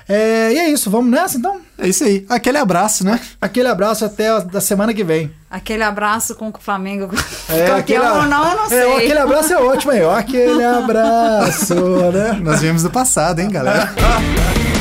É, 0.07 0.51
e 0.53 0.57
é 0.57 0.69
isso, 0.69 0.89
vamos 0.89 1.09
nessa 1.11 1.37
então? 1.37 1.61
É 1.77 1.87
isso 1.87 2.03
aí. 2.03 2.25
Aquele 2.29 2.57
abraço, 2.57 3.05
né? 3.05 3.19
Aquele 3.41 3.67
abraço 3.67 4.03
até 4.05 4.29
a 4.29 4.39
da 4.39 4.61
semana 4.61 4.93
que 4.93 5.03
vem. 5.03 5.31
Aquele 5.49 5.83
abraço 5.83 6.35
com 6.35 6.49
o 6.49 6.53
Flamengo 6.59 7.09
É, 7.49 7.65
campeão 7.67 8.17
ou 8.17 8.23
não, 8.23 8.49
eu 8.49 8.55
não 8.57 8.65
é, 8.65 8.69
sei. 8.69 8.97
aquele 8.97 9.19
abraço 9.19 9.53
é 9.53 9.57
ótimo 9.57 9.91
aí. 9.91 10.03
Aquele 10.03 10.63
abraço, 10.65 11.75
né? 12.11 12.39
Nós 12.41 12.61
viemos 12.61 12.83
do 12.83 12.89
passado, 12.89 13.39
hein, 13.39 13.49
galera? 13.49 13.91